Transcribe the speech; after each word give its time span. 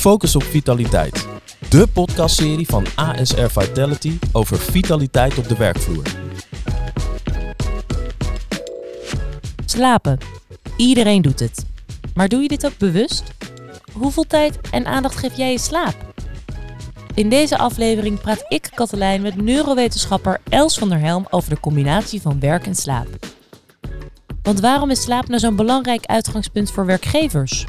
Focus 0.00 0.36
op 0.36 0.42
Vitaliteit. 0.42 1.26
De 1.68 1.86
podcastserie 1.92 2.66
van 2.66 2.86
ASR 2.94 3.46
Vitality 3.46 4.18
over 4.32 4.58
vitaliteit 4.58 5.38
op 5.38 5.48
de 5.48 5.56
werkvloer. 5.56 6.02
Slapen. 9.64 10.18
Iedereen 10.76 11.22
doet 11.22 11.40
het. 11.40 11.66
Maar 12.14 12.28
doe 12.28 12.42
je 12.42 12.48
dit 12.48 12.66
ook 12.66 12.78
bewust? 12.78 13.22
Hoeveel 13.92 14.26
tijd 14.26 14.58
en 14.70 14.86
aandacht 14.86 15.16
geef 15.16 15.36
jij 15.36 15.52
je 15.52 15.58
slaap? 15.58 15.96
In 17.14 17.28
deze 17.28 17.58
aflevering 17.58 18.20
praat 18.20 18.44
ik, 18.48 18.70
Katelijn, 18.74 19.22
met 19.22 19.42
neurowetenschapper 19.42 20.40
Els 20.48 20.78
van 20.78 20.88
der 20.88 20.98
Helm 20.98 21.26
over 21.30 21.50
de 21.50 21.60
combinatie 21.60 22.20
van 22.20 22.40
werk 22.40 22.66
en 22.66 22.74
slaap. 22.74 23.08
Want 24.42 24.60
waarom 24.60 24.90
is 24.90 25.02
slaap 25.02 25.28
nou 25.28 25.40
zo'n 25.40 25.56
belangrijk 25.56 26.06
uitgangspunt 26.06 26.70
voor 26.70 26.86
werkgevers? 26.86 27.66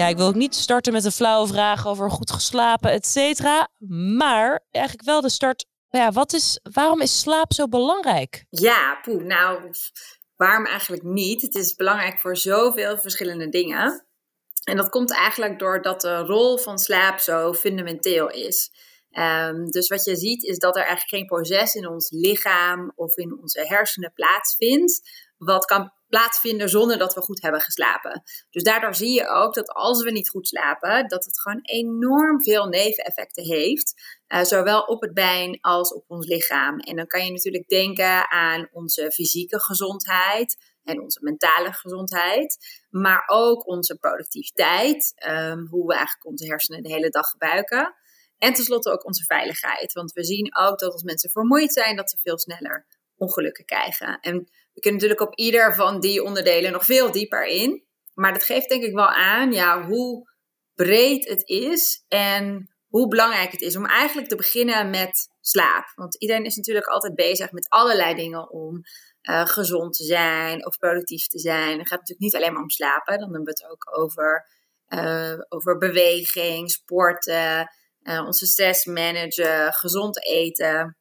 Ja, 0.00 0.06
ik 0.06 0.16
wil 0.16 0.26
ook 0.26 0.34
niet 0.34 0.54
starten 0.54 0.92
met 0.92 1.04
een 1.04 1.12
flauwe 1.12 1.48
vraag 1.48 1.86
over 1.86 2.10
goed 2.10 2.30
geslapen, 2.30 2.90
et 2.90 3.06
cetera. 3.06 3.68
Maar 4.16 4.64
eigenlijk 4.70 5.06
wel 5.06 5.20
de 5.20 5.28
start. 5.28 5.66
Ja, 5.90 6.12
wat 6.12 6.32
is, 6.32 6.60
waarom 6.72 7.00
is 7.00 7.20
slaap 7.20 7.52
zo 7.52 7.68
belangrijk? 7.68 8.44
Ja, 8.50 8.98
poeh, 9.02 9.22
nou, 9.22 9.70
waarom 10.36 10.66
eigenlijk 10.66 11.02
niet? 11.02 11.42
Het 11.42 11.54
is 11.54 11.74
belangrijk 11.74 12.18
voor 12.18 12.36
zoveel 12.36 12.98
verschillende 12.98 13.48
dingen. 13.48 14.06
En 14.64 14.76
dat 14.76 14.88
komt 14.88 15.12
eigenlijk 15.12 15.58
doordat 15.58 16.00
de 16.00 16.16
rol 16.16 16.58
van 16.58 16.78
slaap 16.78 17.18
zo 17.18 17.54
fundamenteel 17.54 18.30
is. 18.30 18.70
Ehm, 19.10 19.64
dus 19.64 19.88
wat 19.88 20.04
je 20.04 20.16
ziet 20.16 20.42
is 20.42 20.58
dat 20.58 20.76
er 20.76 20.84
eigenlijk 20.84 21.10
geen 21.10 21.26
proces 21.26 21.74
in 21.74 21.88
ons 21.88 22.10
lichaam 22.10 22.92
of 22.94 23.16
in 23.16 23.38
onze 23.42 23.66
hersenen 23.66 24.12
plaatsvindt, 24.12 25.10
wat 25.38 25.64
kan 25.64 25.92
plaatsvinden 26.10 26.68
zonder 26.68 26.98
dat 26.98 27.14
we 27.14 27.20
goed 27.20 27.42
hebben 27.42 27.60
geslapen. 27.60 28.22
Dus 28.50 28.62
daardoor 28.62 28.94
zie 28.94 29.14
je 29.14 29.28
ook 29.28 29.54
dat 29.54 29.68
als 29.68 30.02
we 30.02 30.10
niet 30.10 30.30
goed 30.30 30.48
slapen, 30.48 31.08
dat 31.08 31.24
het 31.24 31.40
gewoon 31.40 31.60
enorm 31.62 32.42
veel 32.42 32.66
neveneffecten 32.66 33.44
heeft. 33.44 34.18
Uh, 34.28 34.42
zowel 34.42 34.80
op 34.80 35.00
het 35.00 35.14
brein 35.14 35.58
als 35.60 35.94
op 35.94 36.04
ons 36.06 36.26
lichaam. 36.26 36.78
En 36.78 36.96
dan 36.96 37.06
kan 37.06 37.24
je 37.24 37.30
natuurlijk 37.30 37.68
denken 37.68 38.30
aan 38.30 38.68
onze 38.72 39.10
fysieke 39.12 39.60
gezondheid 39.60 40.56
en 40.84 41.00
onze 41.00 41.18
mentale 41.22 41.72
gezondheid, 41.72 42.56
maar 42.90 43.22
ook 43.26 43.66
onze 43.66 43.96
productiviteit, 43.96 45.12
um, 45.28 45.66
hoe 45.66 45.86
we 45.86 45.94
eigenlijk 45.94 46.26
onze 46.26 46.46
hersenen 46.46 46.82
de 46.82 46.92
hele 46.92 47.08
dag 47.08 47.28
gebruiken. 47.28 47.94
En 48.38 48.54
tenslotte 48.54 48.90
ook 48.90 49.06
onze 49.06 49.24
veiligheid. 49.24 49.92
Want 49.92 50.12
we 50.12 50.24
zien 50.24 50.56
ook 50.56 50.78
dat 50.78 50.92
als 50.92 51.02
mensen 51.02 51.30
vermoeid 51.30 51.72
zijn, 51.72 51.96
dat 51.96 52.10
ze 52.10 52.18
veel 52.20 52.38
sneller 52.38 52.86
ongelukken 53.16 53.64
krijgen. 53.64 54.20
En 54.20 54.48
we 54.80 54.88
kunnen 54.88 55.00
natuurlijk 55.00 55.30
op 55.30 55.38
ieder 55.38 55.74
van 55.74 56.00
die 56.00 56.22
onderdelen 56.22 56.72
nog 56.72 56.84
veel 56.84 57.12
dieper 57.12 57.46
in. 57.46 57.84
Maar 58.14 58.32
dat 58.32 58.44
geeft 58.44 58.68
denk 58.68 58.82
ik 58.82 58.94
wel 58.94 59.08
aan 59.08 59.52
ja, 59.52 59.86
hoe 59.86 60.30
breed 60.74 61.28
het 61.28 61.48
is 61.48 62.04
en 62.08 62.70
hoe 62.86 63.08
belangrijk 63.08 63.52
het 63.52 63.60
is 63.60 63.76
om 63.76 63.86
eigenlijk 63.86 64.28
te 64.28 64.36
beginnen 64.36 64.90
met 64.90 65.28
slaap. 65.40 65.92
Want 65.94 66.16
iedereen 66.16 66.44
is 66.44 66.56
natuurlijk 66.56 66.86
altijd 66.86 67.14
bezig 67.14 67.52
met 67.52 67.68
allerlei 67.68 68.14
dingen 68.14 68.50
om 68.50 68.80
uh, 69.22 69.46
gezond 69.46 69.96
te 69.96 70.04
zijn 70.04 70.66
of 70.66 70.78
productief 70.78 71.26
te 71.26 71.38
zijn. 71.38 71.78
Het 71.78 71.88
gaat 71.88 71.98
natuurlijk 71.98 72.20
niet 72.20 72.36
alleen 72.36 72.52
maar 72.52 72.62
om 72.62 72.70
slapen. 72.70 73.18
Dan 73.18 73.34
hebben 73.34 73.44
we 73.44 73.50
het 73.50 73.70
ook 73.70 73.98
over, 73.98 74.46
uh, 74.88 75.38
over 75.48 75.78
beweging, 75.78 76.70
sporten, 76.70 77.70
uh, 78.02 78.24
onze 78.26 78.46
stress 78.46 78.84
managen, 78.84 79.72
gezond 79.72 80.24
eten. 80.24 80.96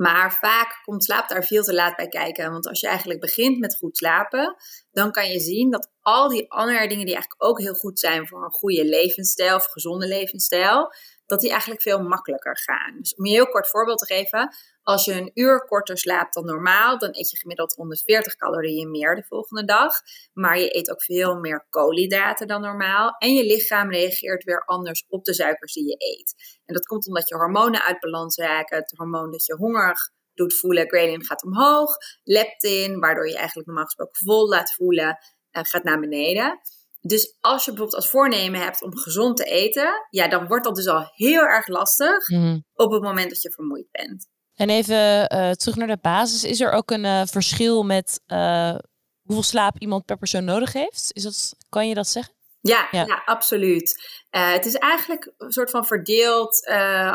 Maar 0.00 0.32
vaak 0.32 0.80
komt 0.84 1.04
slaap 1.04 1.28
daar 1.28 1.44
veel 1.44 1.62
te 1.62 1.74
laat 1.74 1.96
bij 1.96 2.08
kijken. 2.08 2.50
Want 2.50 2.68
als 2.68 2.80
je 2.80 2.86
eigenlijk 2.86 3.20
begint 3.20 3.58
met 3.58 3.76
goed 3.76 3.96
slapen, 3.96 4.56
dan 4.92 5.12
kan 5.12 5.30
je 5.30 5.40
zien 5.40 5.70
dat 5.70 5.90
al 6.00 6.28
die 6.28 6.50
andere 6.52 6.88
dingen 6.88 7.06
die 7.06 7.14
eigenlijk 7.14 7.44
ook 7.44 7.60
heel 7.60 7.74
goed 7.74 7.98
zijn 7.98 8.28
voor 8.28 8.44
een 8.44 8.50
goede 8.50 8.84
levensstijl 8.84 9.56
of 9.56 9.66
gezonde 9.66 10.06
levensstijl, 10.06 10.94
dat 11.26 11.40
die 11.40 11.50
eigenlijk 11.50 11.82
veel 11.82 12.02
makkelijker 12.02 12.58
gaan. 12.58 12.96
Dus 12.98 13.14
om 13.14 13.26
je 13.26 13.32
heel 13.32 13.48
kort 13.48 13.68
voorbeeld 13.68 13.98
te 13.98 14.14
geven, 14.14 14.54
als 14.82 15.04
je 15.04 15.12
een 15.12 15.30
uur 15.34 15.66
korter 15.66 15.98
slaapt 15.98 16.34
dan 16.34 16.44
normaal, 16.44 16.98
dan 16.98 17.08
eet 17.12 17.30
je 17.30 17.36
gemiddeld 17.36 17.74
140 17.74 18.36
calorieën 18.36 18.90
meer 18.90 19.14
de 19.14 19.24
volgende 19.28 19.64
dag. 19.64 19.92
Maar 20.32 20.58
je 20.58 20.76
eet 20.76 20.90
ook 20.90 21.02
veel 21.02 21.34
meer 21.34 21.66
koolhydraten 21.70 22.46
dan 22.46 22.60
normaal. 22.60 23.10
En 23.18 23.34
je 23.34 23.44
lichaam 23.44 23.90
reageert 23.90 24.44
weer 24.44 24.64
anders 24.64 25.04
op 25.08 25.24
de 25.24 25.34
suikers 25.34 25.72
die 25.72 25.86
je 25.86 25.96
eet. 25.98 26.60
En 26.64 26.74
dat 26.74 26.86
komt 26.86 27.06
omdat 27.06 27.28
je 27.28 27.34
hormonen 27.34 27.82
uit 27.82 28.00
balans 28.00 28.36
raken. 28.36 28.78
Het 28.78 28.92
hormoon 28.96 29.30
dat 29.30 29.44
je 29.44 29.54
hongerig 29.54 30.10
doet 30.34 30.58
voelen, 30.58 30.88
ghrelin 30.88 31.24
gaat 31.24 31.44
omhoog. 31.44 31.96
Leptin, 32.22 33.00
waardoor 33.00 33.28
je 33.28 33.36
eigenlijk 33.36 33.66
normaal 33.66 33.84
gesproken 33.84 34.24
vol 34.24 34.48
laat 34.48 34.72
voelen, 34.72 35.18
uh, 35.52 35.62
gaat 35.62 35.84
naar 35.84 36.00
beneden. 36.00 36.60
Dus 37.00 37.36
als 37.40 37.64
je 37.64 37.70
bijvoorbeeld 37.70 38.02
als 38.02 38.10
voornemen 38.10 38.60
hebt 38.60 38.82
om 38.82 38.96
gezond 38.96 39.36
te 39.36 39.44
eten, 39.44 40.06
ja, 40.10 40.28
dan 40.28 40.46
wordt 40.46 40.64
dat 40.64 40.74
dus 40.74 40.86
al 40.86 41.10
heel 41.14 41.42
erg 41.42 41.66
lastig 41.66 42.28
mm. 42.28 42.64
op 42.74 42.92
het 42.92 43.02
moment 43.02 43.30
dat 43.30 43.42
je 43.42 43.50
vermoeid 43.50 43.90
bent. 43.90 44.28
En 44.60 44.70
even 44.70 45.34
uh, 45.34 45.50
terug 45.50 45.76
naar 45.76 45.86
de 45.86 45.98
basis. 46.02 46.44
Is 46.44 46.60
er 46.60 46.72
ook 46.72 46.90
een 46.90 47.04
uh, 47.04 47.22
verschil 47.24 47.82
met 47.82 48.20
uh, 48.26 48.74
hoeveel 49.22 49.42
slaap 49.42 49.78
iemand 49.78 50.04
per 50.04 50.16
persoon 50.16 50.44
nodig 50.44 50.72
heeft? 50.72 51.10
Is 51.12 51.22
dat, 51.22 51.54
kan 51.68 51.88
je 51.88 51.94
dat 51.94 52.08
zeggen? 52.08 52.34
Ja, 52.60 52.88
ja. 52.90 53.04
ja 53.06 53.22
absoluut. 53.24 54.10
het 54.30 54.66
is 54.66 54.74
eigenlijk 54.74 55.32
een 55.38 55.52
soort 55.52 55.70
van 55.70 55.86
verdeeld 55.86 56.66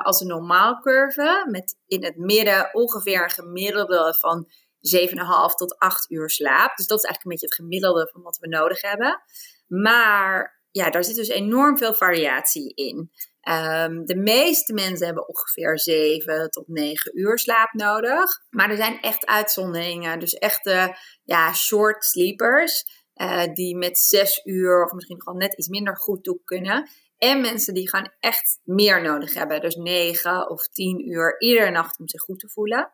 als 0.04 0.22
een 0.22 0.28
normaalcurve. 0.28 1.48
Met 1.52 1.76
in 1.88 2.04
het 2.04 2.18
midden 2.18 2.70
ongeveer 2.74 3.24
een 3.24 3.30
gemiddelde 3.30 4.16
van 4.20 4.48
7,5 4.48 5.56
tot 5.56 5.78
8 5.78 6.12
uur 6.12 6.30
slaap. 6.30 6.76
Dus 6.76 6.88
dat 6.88 6.98
is 6.98 7.06
eigenlijk 7.06 7.24
een 7.24 7.30
beetje 7.30 7.46
het 7.46 7.56
gemiddelde 7.56 8.10
van 8.12 8.22
wat 8.22 8.38
we 8.38 8.48
nodig 8.48 8.82
hebben. 8.82 9.22
Maar 9.68 10.62
ja, 10.72 10.90
daar 10.90 11.04
zit 11.04 11.16
dus 11.16 11.28
enorm 11.28 11.78
veel 11.78 11.94
variatie 11.94 12.74
in. 12.74 13.12
Um, 13.50 14.06
de 14.06 14.16
meeste 14.16 14.74
mensen 14.74 15.06
hebben 15.06 15.28
ongeveer 15.28 15.80
7 15.80 16.50
tot 16.50 16.68
9 16.68 17.20
uur 17.20 17.40
slaap 17.40 17.74
nodig. 17.74 18.42
Maar 18.50 18.70
er 18.70 18.76
zijn 18.76 19.02
echt 19.02 19.26
uitzonderingen. 19.26 20.20
Dus 20.20 20.34
echte 20.34 20.98
ja, 21.24 21.54
short 21.54 22.06
sleepers. 22.06 23.04
Uh, 23.16 23.44
die 23.54 23.78
met 23.78 23.98
6 23.98 24.42
uur 24.44 24.86
of 24.86 24.92
misschien 24.92 25.22
gewoon 25.22 25.40
net 25.40 25.58
iets 25.58 25.68
minder 25.68 25.98
goed 25.98 26.24
toe 26.24 26.40
kunnen. 26.44 26.90
En 27.18 27.42
mensen 27.42 27.74
die 27.74 27.90
gewoon 27.90 28.12
echt 28.20 28.60
meer 28.64 29.02
nodig 29.02 29.34
hebben. 29.34 29.62
Dus 29.62 29.76
9 29.76 30.50
of 30.50 30.68
10 30.68 31.12
uur 31.12 31.40
iedere 31.40 31.72
nacht 31.72 32.00
om 32.00 32.08
zich 32.08 32.22
goed 32.22 32.40
te 32.40 32.50
voelen. 32.50 32.92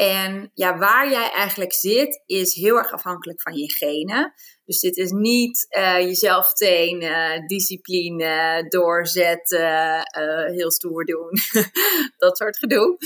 En 0.00 0.50
ja, 0.54 0.78
waar 0.78 1.10
jij 1.10 1.30
eigenlijk 1.30 1.72
zit, 1.72 2.22
is 2.26 2.54
heel 2.54 2.76
erg 2.76 2.92
afhankelijk 2.92 3.42
van 3.42 3.54
je 3.54 3.72
genen. 3.72 4.32
Dus 4.64 4.80
dit 4.80 4.96
is 4.96 5.10
niet 5.10 5.66
uh, 5.78 6.00
jezelf 6.00 6.52
trainen, 6.52 7.46
discipline, 7.46 8.64
doorzetten, 8.68 9.96
uh, 10.18 10.44
heel 10.44 10.70
stoer 10.70 11.04
doen. 11.04 11.30
dat 12.16 12.36
soort 12.36 12.58
gedoe. 12.58 12.96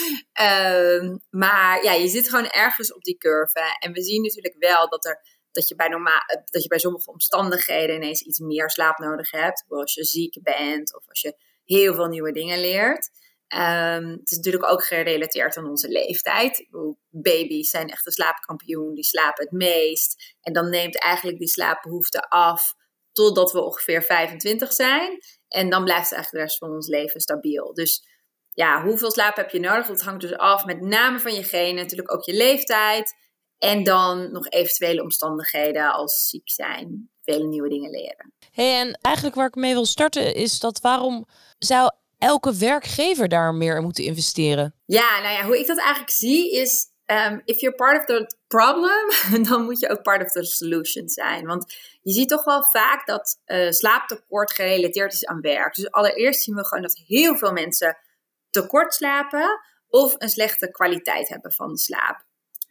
Uh, 0.40 1.16
maar 1.30 1.84
ja, 1.84 1.92
je 1.92 2.08
zit 2.08 2.28
gewoon 2.28 2.46
ergens 2.46 2.94
op 2.94 3.02
die 3.02 3.16
curve. 3.16 3.76
En 3.78 3.92
we 3.92 4.02
zien 4.02 4.22
natuurlijk 4.22 4.56
wel 4.58 4.88
dat, 4.88 5.04
er, 5.04 5.22
dat, 5.52 5.68
je 5.68 5.74
bij 5.74 5.88
normaal, 5.88 6.20
dat 6.44 6.62
je 6.62 6.68
bij 6.68 6.78
sommige 6.78 7.10
omstandigheden 7.10 7.96
ineens 7.96 8.22
iets 8.22 8.38
meer 8.38 8.70
slaap 8.70 8.98
nodig 8.98 9.30
hebt. 9.30 9.64
Als 9.68 9.94
je 9.94 10.04
ziek 10.04 10.38
bent 10.42 10.96
of 10.96 11.08
als 11.08 11.20
je 11.20 11.36
heel 11.64 11.94
veel 11.94 12.06
nieuwe 12.06 12.32
dingen 12.32 12.60
leert. 12.60 13.10
Um, 13.54 14.10
het 14.10 14.30
is 14.30 14.36
natuurlijk 14.36 14.72
ook 14.72 14.84
gerelateerd 14.84 15.56
aan 15.56 15.68
onze 15.68 15.88
leeftijd. 15.88 16.68
Baby's 17.10 17.70
zijn 17.70 17.88
echt 17.88 18.06
een 18.06 18.12
slaapkampioen, 18.12 18.94
die 18.94 19.04
slapen 19.04 19.44
het 19.44 19.52
meest. 19.52 20.36
En 20.40 20.52
dan 20.52 20.70
neemt 20.70 20.98
eigenlijk 20.98 21.38
die 21.38 21.48
slaapbehoefte 21.48 22.20
af 22.28 22.74
totdat 23.12 23.52
we 23.52 23.60
ongeveer 23.60 24.02
25 24.02 24.72
zijn. 24.72 25.18
En 25.48 25.70
dan 25.70 25.84
blijft 25.84 26.12
eigenlijk 26.12 26.30
de 26.30 26.38
rest 26.38 26.58
van 26.58 26.70
ons 26.70 26.86
leven 26.86 27.20
stabiel. 27.20 27.74
Dus 27.74 28.04
ja, 28.50 28.84
hoeveel 28.84 29.10
slaap 29.10 29.36
heb 29.36 29.50
je 29.50 29.60
nodig? 29.60 29.86
Dat 29.86 30.02
hangt 30.02 30.20
dus 30.20 30.36
af 30.36 30.64
met 30.64 30.80
name 30.80 31.18
van 31.18 31.34
je 31.34 31.44
genen, 31.44 31.82
natuurlijk 31.82 32.12
ook 32.12 32.24
je 32.24 32.34
leeftijd. 32.34 33.14
En 33.58 33.84
dan 33.84 34.32
nog 34.32 34.48
eventuele 34.48 35.02
omstandigheden 35.02 35.92
als 35.92 36.28
ziek 36.28 36.50
zijn, 36.50 37.10
vele 37.20 37.46
nieuwe 37.46 37.68
dingen 37.68 37.90
leren. 37.90 38.32
Hey, 38.50 38.80
en 38.80 38.98
eigenlijk 39.00 39.36
waar 39.36 39.46
ik 39.46 39.54
mee 39.54 39.72
wil 39.72 39.86
starten 39.86 40.34
is 40.34 40.58
dat 40.58 40.80
waarom 40.80 41.26
zou 41.58 41.90
elke 42.22 42.56
werkgever 42.56 43.28
daar 43.28 43.54
meer 43.54 43.76
in 43.76 43.82
moeten 43.82 44.04
investeren? 44.04 44.74
Ja, 44.84 45.20
nou 45.20 45.34
ja, 45.34 45.44
hoe 45.44 45.58
ik 45.58 45.66
dat 45.66 45.78
eigenlijk 45.78 46.10
zie 46.10 46.52
is, 46.52 46.86
um, 47.06 47.42
if 47.44 47.60
you're 47.60 47.76
part 47.76 47.98
of 47.98 48.04
the 48.04 48.36
problem, 48.46 49.08
dan 49.48 49.64
moet 49.64 49.80
je 49.80 49.90
ook 49.90 50.02
part 50.02 50.22
of 50.22 50.30
the 50.30 50.44
solution 50.44 51.08
zijn. 51.08 51.46
Want 51.46 51.74
je 52.02 52.12
ziet 52.12 52.28
toch 52.28 52.44
wel 52.44 52.62
vaak 52.62 53.06
dat 53.06 53.40
uh, 53.46 53.70
slaaptekort 53.70 54.52
gerelateerd 54.52 55.12
is 55.12 55.26
aan 55.26 55.40
werk. 55.40 55.74
Dus 55.74 55.90
allereerst 55.90 56.42
zien 56.42 56.54
we 56.54 56.66
gewoon 56.66 56.82
dat 56.82 57.02
heel 57.06 57.36
veel 57.36 57.52
mensen 57.52 57.96
tekort 58.50 58.94
slapen 58.94 59.60
of 59.88 60.14
een 60.18 60.28
slechte 60.28 60.70
kwaliteit 60.70 61.28
hebben 61.28 61.52
van 61.52 61.72
de 61.72 61.78
slaap. 61.78 62.24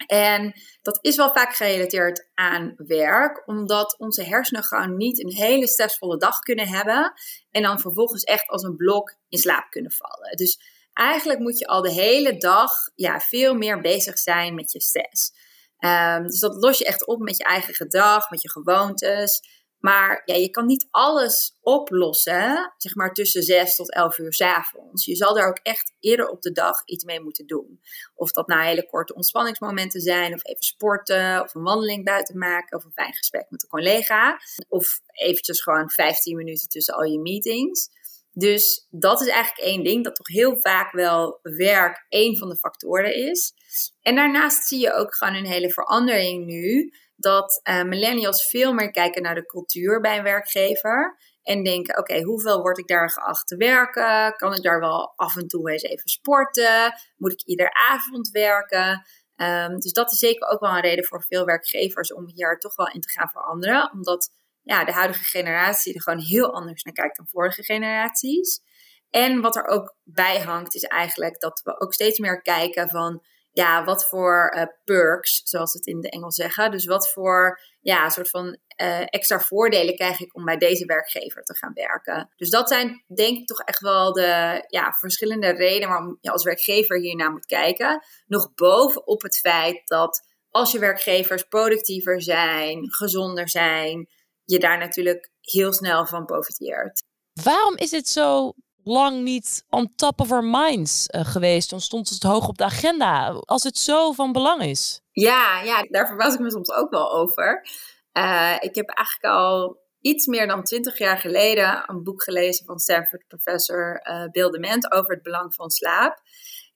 En 0.06 0.54
dat 0.82 1.00
is 1.02 1.16
wel 1.16 1.32
vaak 1.32 1.56
gerelateerd 1.56 2.30
aan 2.34 2.74
werk, 2.78 3.48
omdat 3.48 3.96
onze 3.98 4.24
hersenen 4.24 4.64
gewoon 4.64 4.98
niet 4.98 5.24
een 5.24 5.34
hele 5.34 5.68
stressvolle 5.68 6.18
dag 6.18 6.40
kunnen 6.40 6.68
hebben 6.68 7.14
en 7.52 7.62
dan 7.62 7.80
vervolgens 7.80 8.24
echt 8.24 8.48
als 8.48 8.64
een 8.64 8.76
blok 8.76 9.16
in 9.30 9.38
slaap 9.38 9.70
kunnen 9.70 9.92
vallen. 9.92 10.38
Dus 10.38 10.60
eigenlijk 10.94 11.40
moet 11.40 11.60
je 11.60 11.68
al 11.68 11.82
de 11.82 11.92
hele 11.92 12.38
dag 12.38 12.72
ja, 12.96 13.20
veel 13.20 13.54
meer 13.54 13.82
bezig 13.82 14.18
zijn 14.18 14.56
met 14.56 14.72
je 14.72 14.82
stress. 14.82 15.34
Um, 15.80 16.28
dus 16.28 16.40
dat 16.40 16.56
los 16.56 16.78
je 16.78 16.86
echt 16.86 17.06
op 17.06 17.20
met 17.20 17.38
je 17.38 17.44
eigen 17.44 17.74
gedrag, 17.74 18.30
met 18.30 18.42
je 18.42 18.50
gewoontes. 18.50 19.61
Maar 19.82 20.22
ja, 20.26 20.36
je 20.36 20.50
kan 20.50 20.66
niet 20.66 20.88
alles 20.92 21.58
oplossen, 21.62 22.74
zeg 22.78 22.96
maar 22.96 23.14
tussen 23.14 23.44
6 23.44 23.76
tot 23.76 23.94
11 23.94 24.18
uur 24.18 24.34
s 24.34 24.42
avonds. 24.42 25.06
Je 25.06 25.16
zal 25.16 25.34
daar 25.34 25.48
ook 25.48 25.60
echt 25.64 25.94
eerder 26.00 26.28
op 26.28 26.42
de 26.42 26.52
dag 26.52 26.82
iets 26.86 27.04
mee 27.04 27.22
moeten 27.22 27.48
doen. 27.48 27.82
Of 28.16 28.32
dat 28.32 28.48
nou 28.48 28.64
hele 28.64 28.90
korte 28.90 29.14
ontspanningsmomenten 29.14 30.02
zijn, 30.02 30.34
of 30.34 30.46
even 30.46 30.64
sporten, 30.64 31.42
of 31.42 31.56
een 31.56 31.64
wandeling 31.64 32.06
buiten 32.06 32.38
maken, 32.38 32.78
of 32.78 32.84
een 32.84 32.92
fijn 32.92 33.14
gesprek 33.14 33.46
met 33.50 33.64
een 33.64 33.70
collega. 33.70 34.40
Of 34.70 35.00
eventjes 35.12 35.62
gewoon 35.62 35.90
15 35.90 36.36
minuten 36.36 36.70
tussen 36.70 36.94
al 36.94 37.04
je 37.04 37.20
meetings. 37.20 37.90
Dus 38.34 38.88
dat 38.90 39.22
is 39.22 39.28
eigenlijk 39.28 39.68
één 39.68 39.84
ding, 39.84 40.04
dat 40.04 40.16
toch 40.16 40.28
heel 40.28 40.58
vaak 40.60 40.92
wel 40.92 41.40
werk 41.42 42.06
één 42.10 42.38
van 42.38 42.50
de 42.50 42.58
factoren 42.58 43.16
is. 43.16 43.54
En 44.02 44.16
daarnaast 44.16 44.68
zie 44.68 44.80
je 44.80 44.94
ook 44.94 45.16
gewoon 45.16 45.36
een 45.36 45.46
hele 45.46 45.72
verandering 45.72 46.46
nu 46.46 46.94
dat 47.22 47.60
uh, 47.64 47.84
millennials 47.84 48.50
veel 48.50 48.74
meer 48.74 48.92
kijken 48.92 49.22
naar 49.22 49.36
de 49.36 49.46
cultuur 49.46 50.02
bij 50.02 50.18
een 50.18 50.24
werkgever. 50.24 51.18
En 51.44 51.64
denken, 51.64 51.98
oké, 51.98 52.22
hoeveel 52.22 52.62
word 52.62 52.78
ik 52.78 52.88
daar 52.88 53.10
geacht 53.10 53.48
te 53.48 53.56
werken? 53.56 54.36
Kan 54.36 54.54
ik 54.54 54.62
daar 54.62 54.80
wel 54.80 55.14
af 55.16 55.36
en 55.36 55.48
toe 55.48 55.72
eens 55.72 55.84
even 55.84 56.10
sporten? 56.10 56.94
Moet 57.18 57.32
ik 57.32 57.44
iedere 57.44 57.74
avond 57.74 58.30
werken? 58.30 59.06
Um, 59.36 59.80
dus 59.80 59.94
dat 59.94 60.12
is 60.12 60.20
zeker 60.20 60.48
ook 60.48 60.60
wel 60.60 60.70
een 60.70 60.82
reden 60.82 61.06
voor 61.06 61.24
veel 61.24 61.46
werkgevers 61.46 62.14
om 62.14 62.28
hier 62.28 62.58
toch 62.58 62.76
wel 62.76 62.88
in 62.88 63.02
te 63.02 63.10
gaan 63.10 63.30
veranderen. 63.30 63.92
Omdat 63.92 64.32
ja, 64.62 64.86
de 64.86 64.92
huidige 64.92 65.24
generatie 65.24 65.94
er 65.94 66.02
gewoon 66.02 66.20
heel 66.20 66.54
anders 66.54 66.84
naar 66.84 66.94
kijkt 66.94 67.18
dan 67.18 67.28
vorige 67.28 67.64
generaties. 67.64 68.62
En 69.10 69.42
wat 69.42 69.56
er 69.56 69.66
ook 69.66 69.96
bij 70.04 70.40
hangt, 70.40 70.76
is 70.76 70.84
eigenlijk 70.84 71.40
dat 71.40 71.62
we 71.64 71.80
ook 71.80 71.94
steeds 71.94 72.20
meer 72.20 72.42
kijken 72.42 72.90
van 72.90 73.24
ja, 73.52 73.84
wat 73.84 74.08
voor 74.08 74.54
uh, 74.56 74.64
perks, 74.84 75.42
zoals 75.44 75.74
het 75.74 75.86
in 75.86 76.02
de 76.02 76.10
Engels 76.10 76.36
zeggen. 76.36 76.72
Dus 76.72 76.86
wat 76.86 77.12
voor 77.12 77.60
ja, 77.82 78.10
soort 78.10 78.30
van 78.30 78.58
uh, 78.82 79.02
extra 79.02 79.40
voordelen 79.40 79.96
krijg 79.96 80.20
ik 80.20 80.36
om 80.36 80.46
bij 80.46 80.58
deze 80.58 80.86
werkgever 80.86 81.44
te 81.44 81.56
gaan 81.56 81.74
werken. 81.74 82.30
Dus 82.36 82.50
dat 82.50 82.68
zijn 82.68 83.04
denk 83.16 83.38
ik 83.38 83.48
toch 83.48 83.62
echt 83.62 83.80
wel 83.80 84.14
de 84.14 84.64
ja, 84.68 84.92
verschillende 84.92 85.50
redenen 85.50 85.90
waarom 85.90 86.18
je 86.22 86.32
als 86.32 86.44
werkgever 86.44 87.00
hiernaar 87.00 87.32
moet 87.32 87.46
kijken. 87.46 88.04
Nog 88.28 88.54
bovenop 88.54 89.22
het 89.22 89.38
feit 89.38 89.82
dat 89.86 90.22
als 90.50 90.72
je 90.72 90.80
werkgevers 90.80 91.44
productiever 91.44 92.22
zijn, 92.22 92.94
gezonder 92.94 93.50
zijn, 93.50 94.08
je 94.44 94.60
daar 94.60 94.78
natuurlijk 94.78 95.32
heel 95.42 95.74
snel 95.74 96.06
van 96.06 96.26
profiteert. 96.26 97.04
Waarom 97.44 97.76
is 97.78 97.92
het 97.92 98.08
zo 98.08 98.54
lang 98.84 99.24
niet 99.24 99.66
on 99.70 99.94
top 99.96 100.20
of 100.20 100.32
our 100.32 100.44
minds 100.44 101.08
uh, 101.16 101.26
geweest. 101.26 101.70
Dan 101.70 101.82
stond 101.82 102.10
het 102.10 102.24
hoog 102.24 102.48
op 102.48 102.58
de 102.58 102.64
agenda. 102.64 103.28
Als 103.30 103.64
het 103.64 103.78
zo 103.78 104.12
van 104.12 104.32
belang 104.32 104.62
is. 104.62 105.02
Ja, 105.12 105.62
ja 105.62 105.88
daar 105.90 106.08
verbaas 106.08 106.34
ik 106.34 106.40
me 106.40 106.52
soms 106.52 106.72
ook 106.72 106.92
wel 106.92 107.14
over. 107.14 107.68
Uh, 108.14 108.56
ik 108.60 108.76
heb 108.76 108.90
eigenlijk 108.90 109.34
al 109.34 109.80
iets 110.02 110.26
meer 110.26 110.48
dan 110.48 110.64
twintig 110.64 110.98
jaar 110.98 111.18
geleden 111.18 111.84
een 111.88 112.04
boek 112.04 112.24
gelezen 112.24 112.66
van 112.66 112.80
Stanford 112.80 113.28
professor 113.28 114.02
uh, 114.10 114.26
Bill 114.32 114.80
over 114.90 115.14
het 115.14 115.24
belang 115.24 115.56
van 115.56 115.70
slaap. 115.70 116.22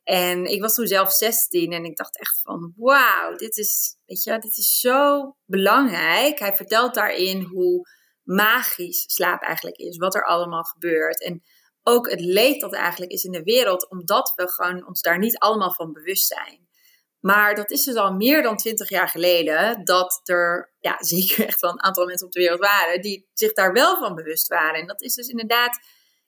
En 0.04 0.46
ik 0.46 0.62
was 0.62 0.74
toen 0.74 0.88
zelf 0.88 1.12
16 1.12 1.72
en 1.72 1.84
ik 1.86 1.98
dacht 1.98 2.20
echt 2.20 2.42
van 2.42 2.74
wauw, 2.76 3.36
dit 3.36 3.58
is, 3.58 3.98
weet 4.06 4.24
je, 4.24 4.40
dit 4.40 4.58
is 4.58 4.80
zo 4.80 5.36
belangrijk. 5.46 6.40
Hij 6.40 6.56
vertelt 6.56 6.94
daarin 6.94 7.42
hoe 7.42 7.88
magisch 8.24 9.04
slaap 9.08 9.42
eigenlijk 9.42 9.78
is, 9.78 9.98
wat 9.98 10.16
er 10.16 10.26
allemaal 10.26 10.64
gebeurt. 10.64 11.24
En 11.24 11.44
ook 11.88 12.10
het 12.10 12.20
leed 12.20 12.62
dat 12.62 12.74
eigenlijk 12.74 13.12
is 13.12 13.24
in 13.24 13.32
de 13.32 13.44
wereld, 13.44 13.90
omdat 13.90 14.34
we 14.36 14.50
gewoon 14.50 14.88
ons 14.88 15.02
daar 15.02 15.18
niet 15.20 15.38
allemaal 15.38 15.74
van 15.74 15.94
bewust 15.94 16.28
zijn. 16.28 16.68
Maar 17.20 17.56
dat 17.56 17.72
is 17.72 17.84
dus 17.84 17.96
al 17.96 18.14
meer 18.14 18.44
dan 18.44 18.58
twintig 18.58 18.90
jaar 18.90 19.10
geleden 19.10 19.86
dat 19.86 20.22
er 20.24 20.74
ja, 20.80 20.98
zeker 21.14 21.46
echt 21.46 21.60
wel 21.60 21.72
een 21.72 21.84
aantal 21.84 22.06
mensen 22.06 22.28
op 22.28 22.34
de 22.34 22.40
wereld 22.40 22.60
waren 22.60 23.02
die 23.02 23.30
zich 23.34 23.54
daar 23.54 23.74
wel 23.74 23.98
van 23.98 24.16
bewust 24.16 24.48
waren. 24.48 24.80
En 24.80 24.88
dat 24.88 25.02
is 25.02 25.14
dus 25.14 25.28
inderdaad 25.28 25.80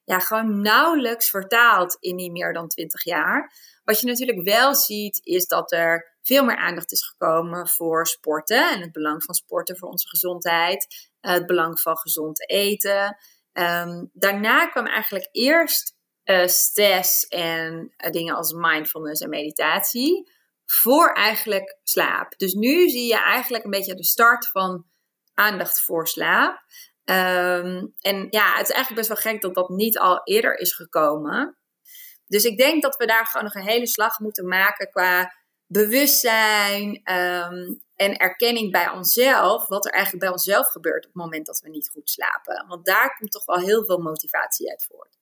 ja, 0.04 0.20
gewoon 0.20 0.62
nauwelijks 0.62 1.30
vertaald 1.30 1.98
in 2.00 2.16
die 2.16 2.32
meer 2.32 2.54
dan 2.54 2.68
twintig 2.68 3.04
jaar. 3.04 3.54
Wat 3.84 4.00
je 4.00 4.08
natuurlijk 4.08 4.44
wel 4.44 4.76
ziet, 4.76 5.20
is 5.24 5.48
dat 5.48 5.72
er 5.72 6.16
veel 6.22 6.44
meer 6.44 6.58
aandacht 6.58 6.92
is 6.92 7.06
gekomen 7.06 7.68
voor 7.68 8.08
sporten 8.08 8.72
en 8.72 8.82
het 8.82 8.92
belang 8.92 9.24
van 9.24 9.36
sporten 9.36 9.78
voor 9.78 9.90
onze 9.90 10.08
gezondheid, 10.08 11.10
het 11.20 11.46
belang 11.46 11.80
van 11.80 11.98
gezond 11.98 12.50
eten. 12.50 13.18
Ehm, 13.58 14.06
daarna 14.14 14.68
kwam 14.68 14.86
eigenlijk 14.86 15.30
eerst 15.32 15.96
uh, 16.26 16.48
stress 16.48 17.28
en 17.28 17.94
uh, 17.98 18.12
dingen 18.12 18.36
als 18.36 18.54
mindfulness 18.54 19.22
en 19.22 19.30
meditatie. 19.30 20.32
Voor 20.66 21.14
eigenlijk 21.14 21.78
slaap. 21.84 22.38
Dus 22.38 22.54
nu 22.54 22.90
zie 22.90 23.08
je 23.08 23.22
eigenlijk 23.24 23.64
een 23.64 23.70
beetje 23.70 23.96
de 23.96 24.04
start 24.04 24.48
van 24.48 24.86
aandacht 25.34 25.82
voor 25.82 26.08
slaap. 26.08 26.62
Um, 27.04 27.94
en 28.00 28.28
ja, 28.30 28.54
het 28.54 28.68
is 28.68 28.76
eigenlijk 28.76 28.96
best 28.96 29.08
wel 29.08 29.34
gek 29.34 29.42
dat 29.42 29.56
dat 29.56 29.70
niet 29.70 30.00
al 30.00 30.22
eerder 30.24 30.58
is 30.58 30.74
gekomen. 30.74 31.58
Dus 32.28 32.44
ik 32.44 32.58
denk 32.58 32.82
dat 32.82 32.98
we 32.98 33.06
daar 33.06 33.26
gewoon 33.26 33.44
nog 33.44 33.56
een 33.56 33.72
hele 33.72 33.88
slag 33.88 34.20
moeten 34.20 34.48
maken 34.48 34.90
qua 34.90 35.34
bewustzijn, 35.66 37.02
um, 37.12 37.82
en 37.98 38.18
erkenning 38.18 38.72
bij 38.72 38.90
onszelf, 38.90 39.68
wat 39.68 39.86
er 39.86 39.92
eigenlijk 39.92 40.24
bij 40.24 40.34
onszelf 40.34 40.68
gebeurt 40.68 41.06
op 41.06 41.14
het 41.14 41.24
moment 41.24 41.46
dat 41.46 41.60
we 41.60 41.70
niet 41.70 41.90
goed 41.90 42.10
slapen. 42.10 42.66
Want 42.68 42.86
daar 42.86 43.16
komt 43.18 43.32
toch 43.32 43.46
wel 43.46 43.60
heel 43.60 43.86
veel 43.86 43.98
motivatie 43.98 44.70
uit 44.70 44.88
voort. 44.92 45.18